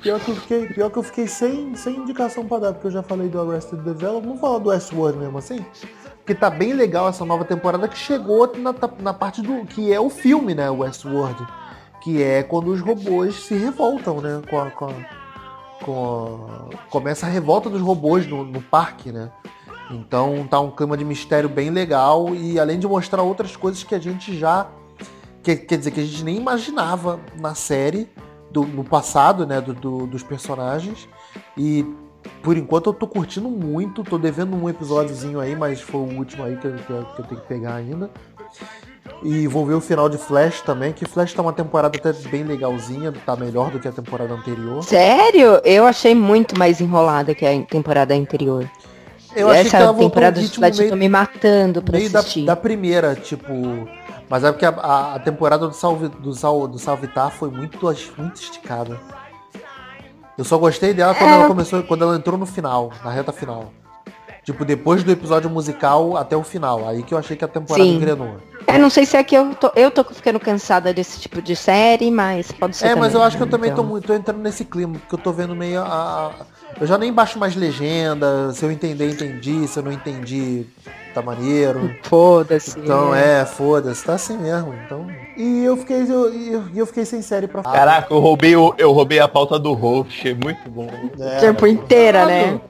[0.00, 2.90] Pior que eu fiquei, pior que eu fiquei sem, sem indicação pra dar, porque eu
[2.92, 4.22] já falei do Arrested Development.
[4.26, 5.64] Vamos falar do Westworld mesmo assim?
[6.18, 9.64] Porque tá bem legal essa nova temporada que chegou na, na parte do.
[9.66, 10.70] que é o filme, né?
[10.70, 11.44] Westworld.
[12.02, 14.40] Que é quando os robôs se revoltam, né?
[14.48, 14.70] Com a.
[14.70, 14.92] Com a,
[15.82, 19.30] com a- começa a revolta dos robôs no, no parque, né?
[19.90, 23.94] Então tá um clima de mistério bem legal e além de mostrar outras coisas que
[23.94, 24.66] a gente já.
[25.44, 28.08] Que- quer dizer, que a gente nem imaginava na série
[28.50, 31.08] do- no passado, né, do- do- dos personagens.
[31.56, 31.84] E
[32.42, 36.42] por enquanto eu tô curtindo muito, tô devendo um episódiozinho aí, mas foi o último
[36.44, 38.10] aí que, eu- que eu que eu tenho que pegar ainda.
[39.22, 42.42] E vou ver o final de Flash também, que Flash tá uma temporada até bem
[42.42, 44.82] legalzinha, tá melhor do que a temporada anterior.
[44.82, 45.60] Sério?
[45.64, 48.68] Eu achei muito mais enrolada que a temporada anterior.
[49.36, 52.08] Eu achei que Essa ela voltou temporada de Flash meio- tô me matando pra meio
[52.10, 52.44] da, assistir.
[52.44, 53.52] da primeira, tipo.
[54.28, 57.78] Mas é porque a, a- a temporada do, Salve, do, Sal, do Salvitar foi muito,
[58.16, 58.98] muito esticada.
[60.36, 61.34] Eu só gostei dela quando É.
[61.34, 63.72] ela começou, quando ela entrou no final, na reta final.
[64.42, 66.86] Tipo, depois do episódio musical até o final.
[66.88, 67.96] Aí que eu achei que a temporada Sim.
[67.96, 68.36] engrenou.
[68.66, 71.54] Eu não sei se é que eu tô, eu tô ficando cansada desse tipo de
[71.54, 73.50] série, mas pode ser É, mas também, eu acho que eu né?
[73.50, 76.32] também tô, Então, muito, tô entrando nesse clima, porque eu tô vendo meio a.
[76.80, 80.66] Eu já nem baixo mais legenda, se eu entender, entendi, se eu não entendi,
[81.14, 81.94] tá maneiro.
[82.02, 82.78] Foda-se.
[82.78, 83.40] Então né?
[83.42, 84.74] é, foda-se, tá assim mesmo.
[84.84, 85.06] Então.
[85.36, 87.76] E eu fiquei, eu, eu, eu fiquei sem série pra falar.
[87.76, 90.28] Caraca, eu roubei, o- eu roubei a pauta do host.
[90.28, 90.88] é Muito bom.
[91.20, 92.60] É, Tempo inteira, né?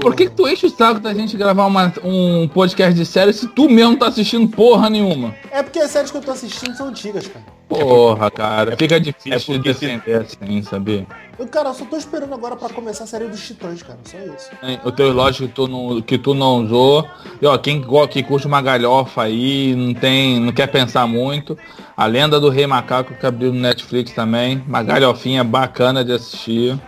[0.00, 3.32] Por que, que tu enche o saco da gente gravar uma- um podcast de série
[3.32, 5.34] se tu mesmo tá assistindo porra nenhuma?
[5.50, 7.44] É porque as séries que eu tô assistindo são antigas, cara.
[7.68, 11.06] Porra, cara, fica difícil é de porque se- defender assim, sabia?
[11.38, 13.98] Eu, cara, eu só tô esperando agora pra começar a série dos Titãs, cara.
[14.04, 14.50] Só isso.
[14.84, 17.04] O teu relógio que tu não, que tu não usou.
[17.40, 20.38] E ó, quem, que curte uma galhofa aí, não tem.
[20.40, 21.56] não quer pensar muito.
[21.96, 24.62] A lenda do Rei Macaco que abriu no Netflix também.
[24.68, 26.78] Uma galhofinha bacana de assistir.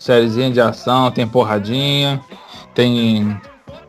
[0.00, 2.20] Sériezinha de ação, tem porradinha,
[2.74, 3.38] tem.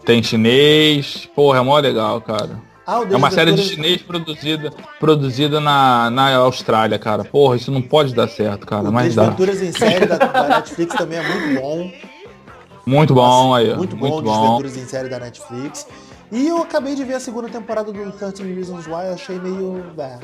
[0.05, 1.29] Tem chinês.
[1.35, 2.59] Porra, é mó legal, cara.
[2.87, 7.23] Ah, É uma série de Desventuras- chinês produzida, produzida na, na Austrália, cara.
[7.23, 8.89] Porra, isso não pode dar certo, cara.
[8.89, 9.21] O Mas dá.
[9.25, 11.91] Desventuras em série da, da Netflix também é muito bom.
[12.85, 13.77] Muito bom aí, ó.
[13.77, 14.41] Muito bom, Muito bom.
[14.61, 15.87] Desventuras em série da Netflix.
[16.31, 19.85] E eu acabei de ver a segunda temporada do 13 Reasons Why, eu achei meio.
[19.99, 20.17] É,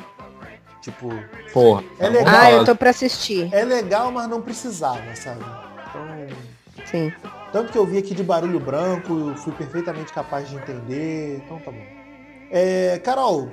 [0.82, 1.14] tipo.
[1.54, 1.84] Porra.
[2.00, 2.36] É legal.
[2.36, 3.48] Ah, eu tô pra assistir.
[3.54, 5.46] É legal, mas não precisava, sabe?
[5.90, 6.86] Então.
[6.86, 7.12] Sim.
[7.52, 11.60] Tanto que eu vi aqui de barulho branco, eu fui perfeitamente capaz de entender, então
[11.60, 11.98] tá bom.
[12.50, 13.50] É, Carol,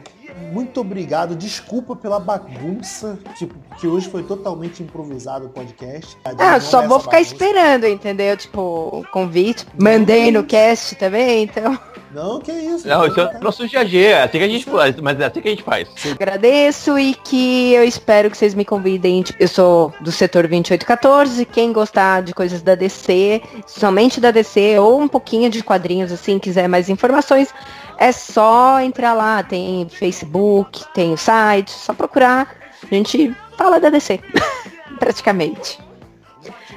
[0.53, 1.35] muito obrigado.
[1.35, 6.17] Desculpa pela bagunça, tipo, que hoje foi totalmente improvisado o podcast.
[6.39, 7.35] Ah, só é vou ficar bagunça.
[7.35, 8.37] esperando, entendeu?
[8.37, 9.67] Tipo, convite.
[9.81, 11.79] Mandei no cast também, então.
[12.15, 12.87] Não, que isso.
[12.87, 15.41] Não, isso é o nosso GG, é assim que a gente faz, mas é assim
[15.41, 15.89] que a gente faz.
[16.13, 19.25] Agradeço e que eu espero que vocês me convidem.
[19.41, 21.45] Eu sou do setor 2814.
[21.47, 26.39] Quem gostar de coisas da DC, somente da DC, ou um pouquinho de quadrinhos, assim,
[26.39, 27.53] quiser mais informações,
[27.99, 29.43] é só entrar lá.
[29.43, 32.55] Tem Facebook, tem o site, só procurar.
[32.89, 34.21] A gente fala da DC,
[35.01, 35.81] praticamente.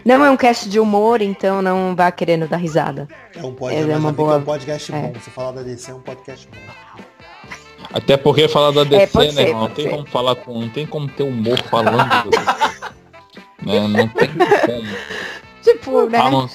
[0.08, 3.08] Não é um cast de humor, então não vá querendo dar risada.
[3.36, 5.02] É um podcast, É uma que é boa- um podcast é.
[5.02, 5.14] bom.
[5.20, 7.04] Se falar da DC é um podcast bom.
[7.94, 9.62] Até porque falar da DC, pode né, ser, irmão?
[9.64, 9.92] Não tem ser.
[9.92, 10.62] como falar com.
[10.62, 11.98] Não tem como ter humor falando
[13.64, 13.88] né?
[13.88, 14.88] Não tem como.
[15.62, 16.18] Tipo, né?
[16.20, 16.50] Não,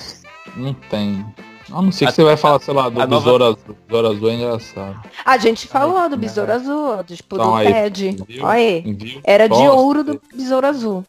[0.56, 1.24] não tem.
[1.70, 3.76] A não ser que você vai falar, sei lá, do a nova- Besouro Azul.
[3.88, 5.00] Besouro Azul é engraçado.
[5.24, 8.16] A gente falou do Besouro Azul, do, tipo, Então do aí, TED.
[8.28, 8.44] viu?
[8.44, 8.80] Olha aí.
[8.94, 9.20] Viu?
[9.24, 11.04] Era de ouro do Besouro Azul.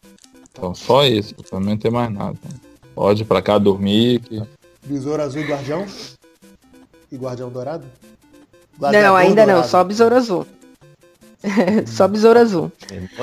[0.56, 2.38] Então, só esse, também não tem mais nada.
[2.94, 4.20] Pode ir pra cá dormir.
[4.20, 4.42] Que...
[4.86, 5.84] Besouro Azul e Guardião?
[7.10, 7.84] E Guardião Dourado?
[8.78, 9.68] não, ainda não, Dourado.
[9.68, 10.46] só Besouro Azul.
[11.86, 12.72] só Besouro Azul.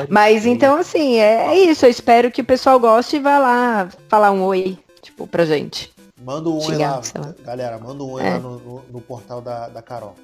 [0.09, 1.85] Mas então, assim, é, é isso.
[1.85, 5.91] Eu espero que o pessoal goste e vá lá falar um oi, tipo, pra gente.
[6.23, 7.01] Manda um oi lá,
[7.43, 7.79] galera.
[7.79, 8.33] Manda um oi É.
[8.33, 10.15] lá no, no- no portal da, da Carol.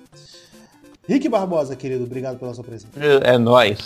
[1.08, 2.91] Rick Barbosa, querido, obrigado pela sua presença.
[3.24, 3.78] É nóis.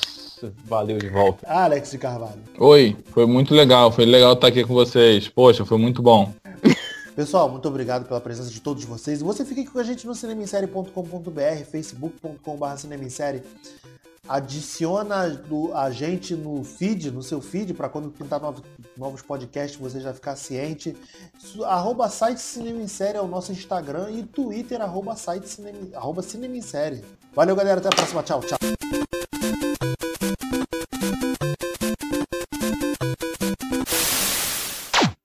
[0.65, 1.45] Valeu de volta.
[1.47, 2.41] Alex de Carvalho.
[2.57, 3.91] Oi, foi muito legal.
[3.91, 5.27] Foi legal estar aqui com vocês.
[5.27, 6.33] Poxa, foi muito bom.
[7.15, 9.21] Pessoal, muito obrigado pela presença de todos vocês.
[9.21, 13.43] Você fica aqui com a gente no cinemissérie.com.br, facebook.com.br cinemissérie.
[14.27, 15.41] Adiciona
[15.75, 18.39] a gente no feed, no seu feed, para quando pintar
[18.95, 20.95] novos, podcasts você já ficar ciente.
[21.65, 26.21] Arroba site Cinema em Série é o nosso Instagram e Twitter, arroba site cinema, arroba
[26.21, 26.55] cinema.
[27.33, 27.79] Valeu, galera.
[27.79, 28.23] Até a próxima.
[28.23, 29.20] Tchau, tchau.